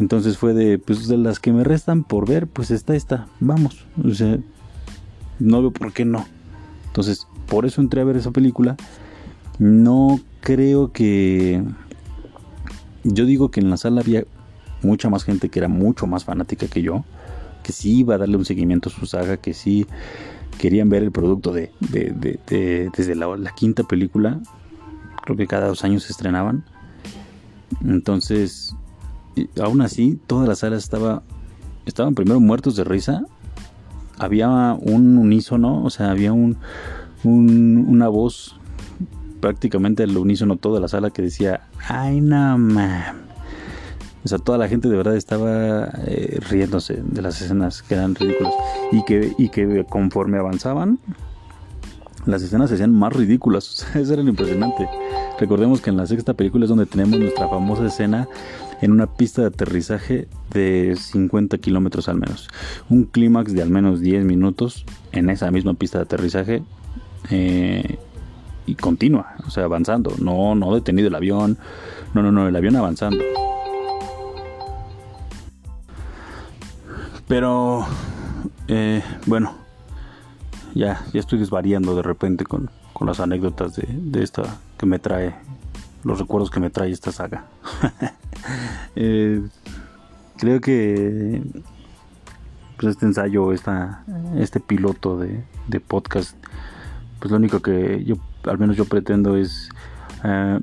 Entonces 0.00 0.38
fue 0.38 0.54
de, 0.54 0.78
pues 0.78 1.06
de 1.08 1.18
las 1.18 1.38
que 1.38 1.52
me 1.52 1.62
restan 1.62 2.04
por 2.04 2.28
ver, 2.28 2.46
pues 2.46 2.70
está 2.70 2.96
esta, 2.96 3.28
vamos. 3.40 3.86
O 4.02 4.10
sea, 4.10 4.38
no 5.38 5.60
veo 5.60 5.70
por 5.70 5.92
qué 5.92 6.04
no. 6.04 6.26
Entonces, 6.86 7.26
por 7.46 7.66
eso 7.66 7.80
entré 7.80 8.00
a 8.00 8.04
ver 8.04 8.16
esa 8.16 8.30
película. 8.30 8.76
No 9.58 10.20
creo 10.40 10.92
que... 10.92 11.62
Yo 13.04 13.26
digo 13.26 13.50
que 13.50 13.60
en 13.60 13.68
la 13.68 13.76
sala 13.76 14.00
había 14.00 14.24
mucha 14.82 15.10
más 15.10 15.24
gente 15.24 15.50
que 15.50 15.58
era 15.58 15.68
mucho 15.68 16.06
más 16.06 16.24
fanática 16.24 16.66
que 16.66 16.82
yo. 16.82 17.04
Que 17.62 17.72
sí 17.72 17.98
iba 17.98 18.14
a 18.14 18.18
darle 18.18 18.36
un 18.36 18.44
seguimiento 18.44 18.88
a 18.88 18.92
su 18.92 19.06
saga, 19.06 19.36
que 19.36 19.54
sí 19.54 19.86
querían 20.58 20.88
ver 20.88 21.02
el 21.02 21.12
producto 21.12 21.52
de, 21.52 21.70
desde 21.80 23.14
la, 23.14 23.54
quinta 23.54 23.84
película. 23.84 24.40
Creo 25.24 25.36
que 25.36 25.46
cada 25.46 25.68
dos 25.68 25.84
años 25.84 26.04
se 26.04 26.12
estrenaban. 26.12 26.64
Entonces, 27.84 28.74
aún 29.60 29.80
así, 29.80 30.18
toda 30.26 30.46
la 30.46 30.54
sala 30.54 30.76
estaba, 30.76 31.22
estaban 31.86 32.14
primero 32.14 32.40
muertos 32.40 32.76
de 32.76 32.84
risa. 32.84 33.24
Había 34.18 34.48
un 34.74 35.18
unísono, 35.18 35.82
o 35.82 35.90
sea, 35.90 36.10
había 36.10 36.32
un, 36.32 36.56
una 37.24 38.08
voz 38.08 38.56
prácticamente 39.40 40.04
al 40.04 40.16
unísono 40.16 40.56
toda 40.56 40.80
la 40.80 40.88
sala 40.88 41.10
que 41.10 41.22
decía, 41.22 41.68
ay 41.88 42.20
no 42.20 42.58
o 44.24 44.28
sea, 44.28 44.38
toda 44.38 44.56
la 44.56 44.68
gente 44.68 44.88
de 44.88 44.96
verdad 44.96 45.16
estaba 45.16 45.90
eh, 46.06 46.38
riéndose 46.48 47.02
de 47.04 47.20
las 47.20 47.42
escenas 47.42 47.82
que 47.82 47.94
eran 47.94 48.14
ridículas. 48.14 48.54
Y 48.90 49.04
que, 49.04 49.34
y 49.36 49.50
que 49.50 49.84
conforme 49.88 50.38
avanzaban, 50.38 50.98
las 52.24 52.42
escenas 52.42 52.70
se 52.70 52.76
hacían 52.76 52.92
más 52.92 53.12
ridículas. 53.12 53.68
O 53.84 53.92
sea, 53.92 54.00
eso 54.00 54.14
era 54.14 54.22
lo 54.22 54.30
impresionante. 54.30 54.88
Recordemos 55.38 55.82
que 55.82 55.90
en 55.90 55.98
la 55.98 56.06
sexta 56.06 56.32
película 56.32 56.64
es 56.64 56.70
donde 56.70 56.86
tenemos 56.86 57.18
nuestra 57.18 57.48
famosa 57.48 57.86
escena 57.86 58.26
en 58.80 58.92
una 58.92 59.06
pista 59.06 59.42
de 59.42 59.48
aterrizaje 59.48 60.26
de 60.52 60.96
50 60.98 61.58
kilómetros 61.58 62.08
al 62.08 62.16
menos. 62.16 62.48
Un 62.88 63.04
clímax 63.04 63.52
de 63.52 63.60
al 63.60 63.68
menos 63.68 64.00
10 64.00 64.24
minutos 64.24 64.86
en 65.12 65.28
esa 65.28 65.50
misma 65.50 65.74
pista 65.74 65.98
de 65.98 66.04
aterrizaje. 66.04 66.62
Eh, 67.30 67.98
y 68.66 68.74
continua, 68.76 69.34
o 69.46 69.50
sea, 69.50 69.64
avanzando. 69.64 70.14
No, 70.18 70.54
no 70.54 70.74
detenido 70.74 71.08
el 71.08 71.14
avión. 71.14 71.58
No, 72.14 72.22
no, 72.22 72.32
no, 72.32 72.48
el 72.48 72.56
avión 72.56 72.76
avanzando. 72.76 73.22
Pero, 77.28 77.86
eh, 78.68 79.02
bueno, 79.26 79.54
ya, 80.74 81.04
ya 81.12 81.20
estoy 81.20 81.38
desvariando 81.38 81.94
de 81.94 82.02
repente 82.02 82.44
con, 82.44 82.70
las 83.00 83.20
anécdotas 83.20 83.74
de, 83.76 84.22
esta 84.22 84.42
que 84.78 84.86
me 84.86 84.98
trae, 84.98 85.34
los 86.04 86.18
recuerdos 86.18 86.50
que 86.50 86.60
me 86.60 86.70
trae 86.70 86.90
esta 86.90 87.12
saga. 87.12 87.44
Eh, 88.96 89.40
creo 90.36 90.60
que 90.60 91.42
pues 92.76 92.90
este 92.90 93.06
ensayo, 93.06 93.52
esta, 93.52 94.04
este 94.36 94.60
piloto 94.60 95.18
de, 95.18 95.42
podcast, 95.80 96.36
pues 97.18 97.30
lo 97.30 97.38
único 97.38 97.60
que 97.60 98.04
yo, 98.04 98.16
al 98.44 98.58
menos 98.58 98.76
yo 98.76 98.84
pretendo 98.84 99.36
es 99.36 99.70
eh, 100.24 100.60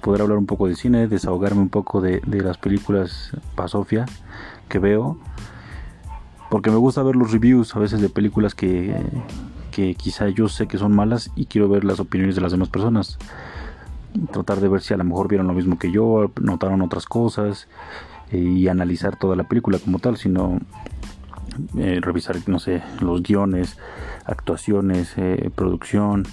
poder 0.00 0.22
hablar 0.22 0.38
un 0.38 0.46
poco 0.46 0.66
de 0.66 0.76
cine, 0.76 1.08
desahogarme 1.08 1.60
un 1.60 1.68
poco 1.68 2.00
de, 2.00 2.22
de 2.26 2.40
las 2.40 2.56
películas 2.56 3.32
Pasofia 3.54 4.06
que 4.70 4.78
veo 4.78 5.18
porque 6.50 6.70
me 6.70 6.76
gusta 6.76 7.02
ver 7.02 7.16
los 7.16 7.30
reviews 7.30 7.74
a 7.76 7.78
veces 7.78 8.00
de 8.02 8.08
películas 8.08 8.54
que, 8.54 8.94
que 9.70 9.94
quizá 9.94 10.28
yo 10.28 10.48
sé 10.48 10.66
que 10.66 10.78
son 10.78 10.92
malas 10.94 11.30
y 11.36 11.46
quiero 11.46 11.68
ver 11.68 11.84
las 11.84 12.00
opiniones 12.00 12.34
de 12.34 12.42
las 12.42 12.52
demás 12.52 12.68
personas. 12.68 13.18
Tratar 14.32 14.60
de 14.60 14.68
ver 14.68 14.80
si 14.82 14.92
a 14.92 14.96
lo 14.96 15.04
mejor 15.04 15.28
vieron 15.28 15.46
lo 15.46 15.52
mismo 15.52 15.78
que 15.78 15.92
yo, 15.92 16.32
notaron 16.40 16.82
otras 16.82 17.06
cosas 17.06 17.68
eh, 18.32 18.38
y 18.38 18.66
analizar 18.66 19.16
toda 19.16 19.36
la 19.36 19.44
película 19.44 19.78
como 19.78 20.00
tal, 20.00 20.16
sino 20.16 20.58
eh, 21.78 22.00
revisar, 22.02 22.36
no 22.48 22.58
sé, 22.58 22.82
los 23.00 23.22
guiones, 23.22 23.78
actuaciones, 24.24 25.14
eh, 25.16 25.50
producción, 25.54 26.26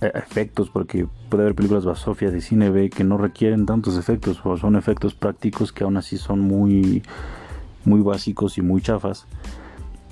efectos, 0.00 0.70
porque 0.70 1.06
puede 1.28 1.42
haber 1.42 1.54
películas 1.54 1.84
basofias 1.84 2.32
de 2.32 2.40
cine 2.40 2.70
B 2.70 2.88
que 2.90 3.04
no 3.04 3.18
requieren 3.18 3.66
tantos 3.66 3.98
efectos 3.98 4.40
o 4.44 4.56
son 4.56 4.76
efectos 4.76 5.14
prácticos 5.14 5.72
que 5.72 5.84
aún 5.84 5.96
así 5.96 6.16
son 6.16 6.40
muy 6.40 7.02
muy 7.86 8.02
básicos 8.02 8.58
y 8.58 8.62
muy 8.62 8.82
chafas. 8.82 9.26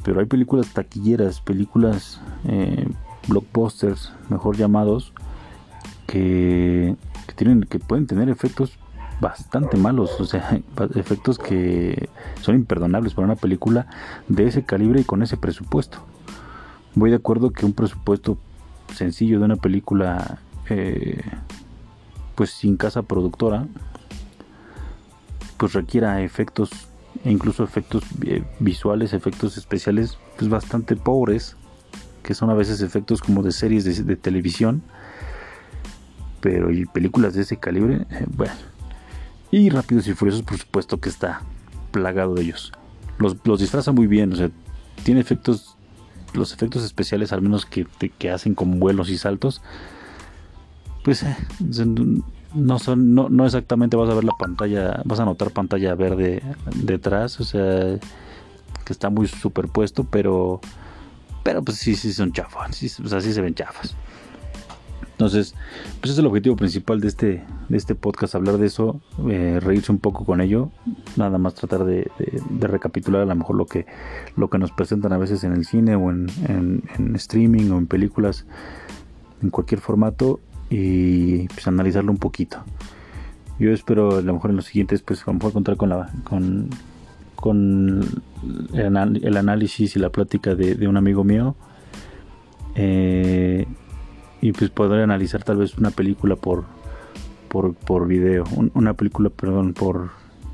Pero 0.02 0.20
hay 0.20 0.26
películas 0.26 0.68
taquilleras, 0.68 1.40
películas 1.40 2.20
eh, 2.48 2.88
blockbusters, 3.28 4.12
mejor 4.30 4.56
llamados, 4.56 5.12
que, 6.06 6.96
tienen, 7.36 7.62
que 7.62 7.78
pueden 7.78 8.06
tener 8.06 8.28
efectos 8.28 8.78
bastante 9.20 9.76
malos, 9.76 10.20
o 10.20 10.24
sea, 10.24 10.60
efectos 10.94 11.38
que 11.38 12.08
son 12.40 12.54
imperdonables 12.54 13.14
para 13.14 13.26
una 13.26 13.36
película 13.36 13.86
de 14.28 14.46
ese 14.46 14.64
calibre 14.64 15.00
y 15.00 15.04
con 15.04 15.22
ese 15.22 15.36
presupuesto. 15.36 15.98
Voy 16.94 17.10
de 17.10 17.16
acuerdo 17.16 17.50
que 17.50 17.66
un 17.66 17.72
presupuesto 17.72 18.38
sencillo 18.94 19.38
de 19.40 19.46
una 19.46 19.56
película, 19.56 20.38
eh, 20.68 21.20
pues 22.34 22.50
sin 22.50 22.76
casa 22.76 23.02
productora, 23.02 23.66
pues 25.56 25.72
requiera 25.72 26.22
efectos 26.22 26.70
e 27.24 27.30
incluso 27.30 27.64
efectos 27.64 28.04
eh, 28.26 28.42
visuales, 28.60 29.12
efectos 29.12 29.56
especiales 29.56 30.18
pues 30.36 30.50
bastante 30.50 30.94
pobres, 30.94 31.56
que 32.22 32.34
son 32.34 32.50
a 32.50 32.54
veces 32.54 32.80
efectos 32.82 33.20
como 33.20 33.42
de 33.42 33.52
series 33.52 34.06
de, 34.06 34.16
televisión, 34.16 34.82
pero 36.40 36.70
y 36.70 36.84
películas 36.86 37.34
de 37.34 37.42
ese 37.42 37.56
calibre, 37.56 38.06
eh, 38.10 38.26
bueno. 38.28 38.54
Y 39.50 39.70
Rápidos 39.70 40.06
y 40.08 40.14
Furiosos 40.14 40.42
por 40.42 40.58
supuesto 40.58 41.00
que 41.00 41.08
está 41.08 41.42
plagado 41.92 42.34
de 42.34 42.42
ellos. 42.42 42.72
Los, 43.18 43.36
los 43.44 43.60
disfraza 43.60 43.92
muy 43.92 44.06
bien, 44.06 44.32
o 44.32 44.36
sea, 44.36 44.50
tiene 45.04 45.20
efectos, 45.20 45.76
los 46.34 46.52
efectos 46.52 46.84
especiales 46.84 47.32
al 47.32 47.40
menos 47.40 47.64
que, 47.64 47.86
que 48.18 48.30
hacen 48.30 48.54
con 48.54 48.80
vuelos 48.80 49.08
y 49.08 49.16
saltos, 49.16 49.62
pues 51.04 51.22
eh, 51.22 51.36
no 52.54 52.78
son 52.78 53.14
no, 53.14 53.28
no 53.28 53.44
exactamente 53.46 53.96
vas 53.96 54.10
a 54.10 54.14
ver 54.14 54.24
la 54.24 54.36
pantalla 54.38 55.02
vas 55.04 55.20
a 55.20 55.24
notar 55.24 55.50
pantalla 55.50 55.94
verde 55.94 56.42
detrás 56.74 57.40
o 57.40 57.44
sea 57.44 57.98
que 58.84 58.92
está 58.92 59.10
muy 59.10 59.26
superpuesto 59.26 60.04
pero 60.04 60.60
pero 61.42 61.62
pues 61.62 61.78
sí 61.78 61.94
sí 61.96 62.12
son 62.12 62.32
chafas 62.32 62.76
sí, 62.76 62.90
o 63.02 63.08
sea 63.08 63.20
sí 63.20 63.32
se 63.32 63.40
ven 63.40 63.54
chafas. 63.54 63.96
Entonces, 65.14 65.54
pues 66.00 66.12
es 66.12 66.18
el 66.18 66.26
objetivo 66.26 66.56
principal 66.56 67.00
de 67.00 67.06
este, 67.06 67.44
de 67.68 67.76
este 67.76 67.94
podcast, 67.94 68.34
hablar 68.34 68.58
de 68.58 68.66
eso, 68.66 69.00
eh, 69.30 69.60
reírse 69.62 69.92
un 69.92 69.98
poco 69.98 70.24
con 70.24 70.40
ello, 70.40 70.70
nada 71.14 71.38
más 71.38 71.54
tratar 71.54 71.84
de, 71.84 72.10
recapitular 72.58 73.22
a 73.22 73.24
lo 73.24 73.34
mejor 73.36 73.54
lo 73.54 73.66
que, 73.66 73.86
lo 74.36 74.50
que 74.50 74.58
nos 74.58 74.72
presentan 74.72 75.12
a 75.12 75.18
veces 75.18 75.44
en 75.44 75.52
el 75.52 75.66
cine 75.66 75.94
o 75.94 76.10
en, 76.10 76.26
en, 76.48 77.14
streaming 77.14 77.70
o 77.70 77.78
en 77.78 77.86
películas, 77.86 78.44
en 79.40 79.50
cualquier 79.50 79.80
formato, 79.80 80.40
y 80.76 81.46
pues 81.48 81.68
analizarlo 81.68 82.10
un 82.10 82.18
poquito. 82.18 82.58
Yo 83.60 83.70
espero 83.70 84.16
a 84.16 84.22
lo 84.22 84.34
mejor 84.34 84.50
en 84.50 84.56
los 84.56 84.64
siguientes, 84.64 85.02
pues 85.02 85.22
a 85.22 85.26
lo 85.26 85.34
mejor 85.34 85.52
contar 85.52 85.76
con 85.76 85.90
la, 85.90 86.10
con, 86.24 86.68
con 87.36 88.04
el, 88.72 89.36
análisis 89.36 89.94
y 89.94 90.00
la 90.00 90.10
plática 90.10 90.56
de, 90.56 90.88
un 90.88 90.96
amigo 90.96 91.22
mío. 91.22 91.54
Eh, 92.74 93.66
y 94.40 94.52
pues 94.52 94.70
poder 94.70 95.00
analizar 95.00 95.44
tal 95.44 95.58
vez 95.58 95.78
una 95.78 95.90
película 95.90 96.34
por 96.34 96.64
por, 97.48 97.72
por 97.74 98.08
video, 98.08 98.44
una 98.74 98.94
película, 98.94 99.30
perdón, 99.30 99.74
por 99.74 100.10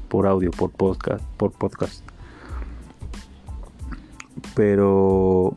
por 0.09 0.27
audio, 0.27 0.51
por 0.51 0.71
podcast, 0.71 1.25
por 1.39 1.53
podcast. 1.53 2.05
Pero 4.55 5.57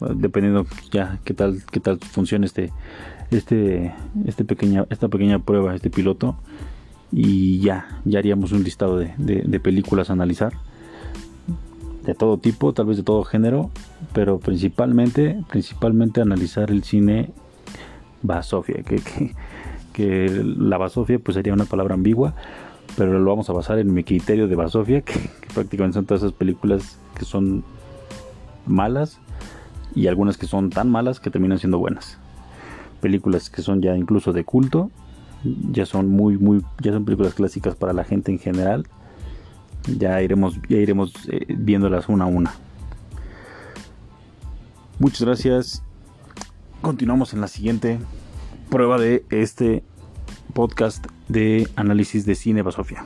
dependiendo 0.00 0.66
ya 0.90 1.18
qué 1.24 1.34
tal 1.34 1.62
qué 1.70 1.80
tal 1.80 1.98
funciona 1.98 2.46
este 2.46 2.72
este 3.30 3.94
este 4.26 4.44
pequeña 4.44 4.86
esta 4.90 5.08
pequeña 5.08 5.38
prueba, 5.38 5.74
este 5.74 5.90
piloto 5.90 6.36
y 7.12 7.60
ya 7.60 8.00
ya 8.04 8.18
haríamos 8.18 8.52
un 8.52 8.62
listado 8.62 8.98
de, 8.98 9.14
de 9.16 9.60
películas 9.60 10.10
a 10.10 10.14
analizar 10.14 10.52
de 12.06 12.14
todo 12.14 12.38
tipo, 12.38 12.72
tal 12.72 12.86
vez 12.86 12.96
de 12.96 13.02
todo 13.02 13.24
género, 13.24 13.70
pero 14.14 14.38
principalmente, 14.38 15.42
principalmente 15.50 16.20
analizar 16.20 16.70
el 16.70 16.84
cine 16.84 17.30
basofia, 18.22 18.82
que, 18.84 19.02
que, 19.92 20.44
la 20.56 20.78
basofia 20.78 21.18
pues 21.18 21.34
sería 21.34 21.52
una 21.52 21.64
palabra 21.64 21.94
ambigua, 21.94 22.34
pero 22.96 23.18
lo 23.18 23.28
vamos 23.28 23.50
a 23.50 23.52
basar 23.52 23.80
en 23.80 23.92
mi 23.92 24.04
criterio 24.04 24.46
de 24.46 24.54
basofia, 24.54 25.00
que, 25.00 25.14
que 25.14 25.48
prácticamente 25.52 25.94
son 25.94 26.06
todas 26.06 26.22
esas 26.22 26.32
películas 26.32 26.98
que 27.18 27.24
son 27.24 27.64
malas 28.66 29.18
y 29.96 30.06
algunas 30.06 30.38
que 30.38 30.46
son 30.46 30.70
tan 30.70 30.88
malas 30.88 31.18
que 31.18 31.30
terminan 31.30 31.58
siendo 31.58 31.78
buenas. 31.78 32.18
Películas 33.00 33.50
que 33.50 33.62
son 33.62 33.82
ya 33.82 33.96
incluso 33.96 34.32
de 34.32 34.44
culto, 34.44 34.92
ya 35.42 35.86
son 35.86 36.08
muy 36.08 36.38
muy 36.38 36.62
ya 36.80 36.92
son 36.92 37.04
películas 37.04 37.34
clásicas 37.34 37.74
para 37.74 37.92
la 37.92 38.04
gente 38.04 38.30
en 38.30 38.38
general 38.38 38.86
ya 39.86 40.20
iremos, 40.22 40.58
ya 40.68 40.78
iremos 40.78 41.12
eh, 41.28 41.46
viéndolas 41.48 42.08
una 42.08 42.24
a 42.24 42.28
una. 42.28 42.54
Muchas 44.98 45.22
gracias. 45.22 45.82
Continuamos 46.80 47.32
en 47.32 47.40
la 47.40 47.48
siguiente 47.48 47.98
prueba 48.70 48.98
de 48.98 49.24
este 49.30 49.82
podcast 50.54 51.06
de 51.28 51.68
análisis 51.76 52.26
de 52.26 52.34
cine 52.34 52.62
Basofia. 52.62 53.04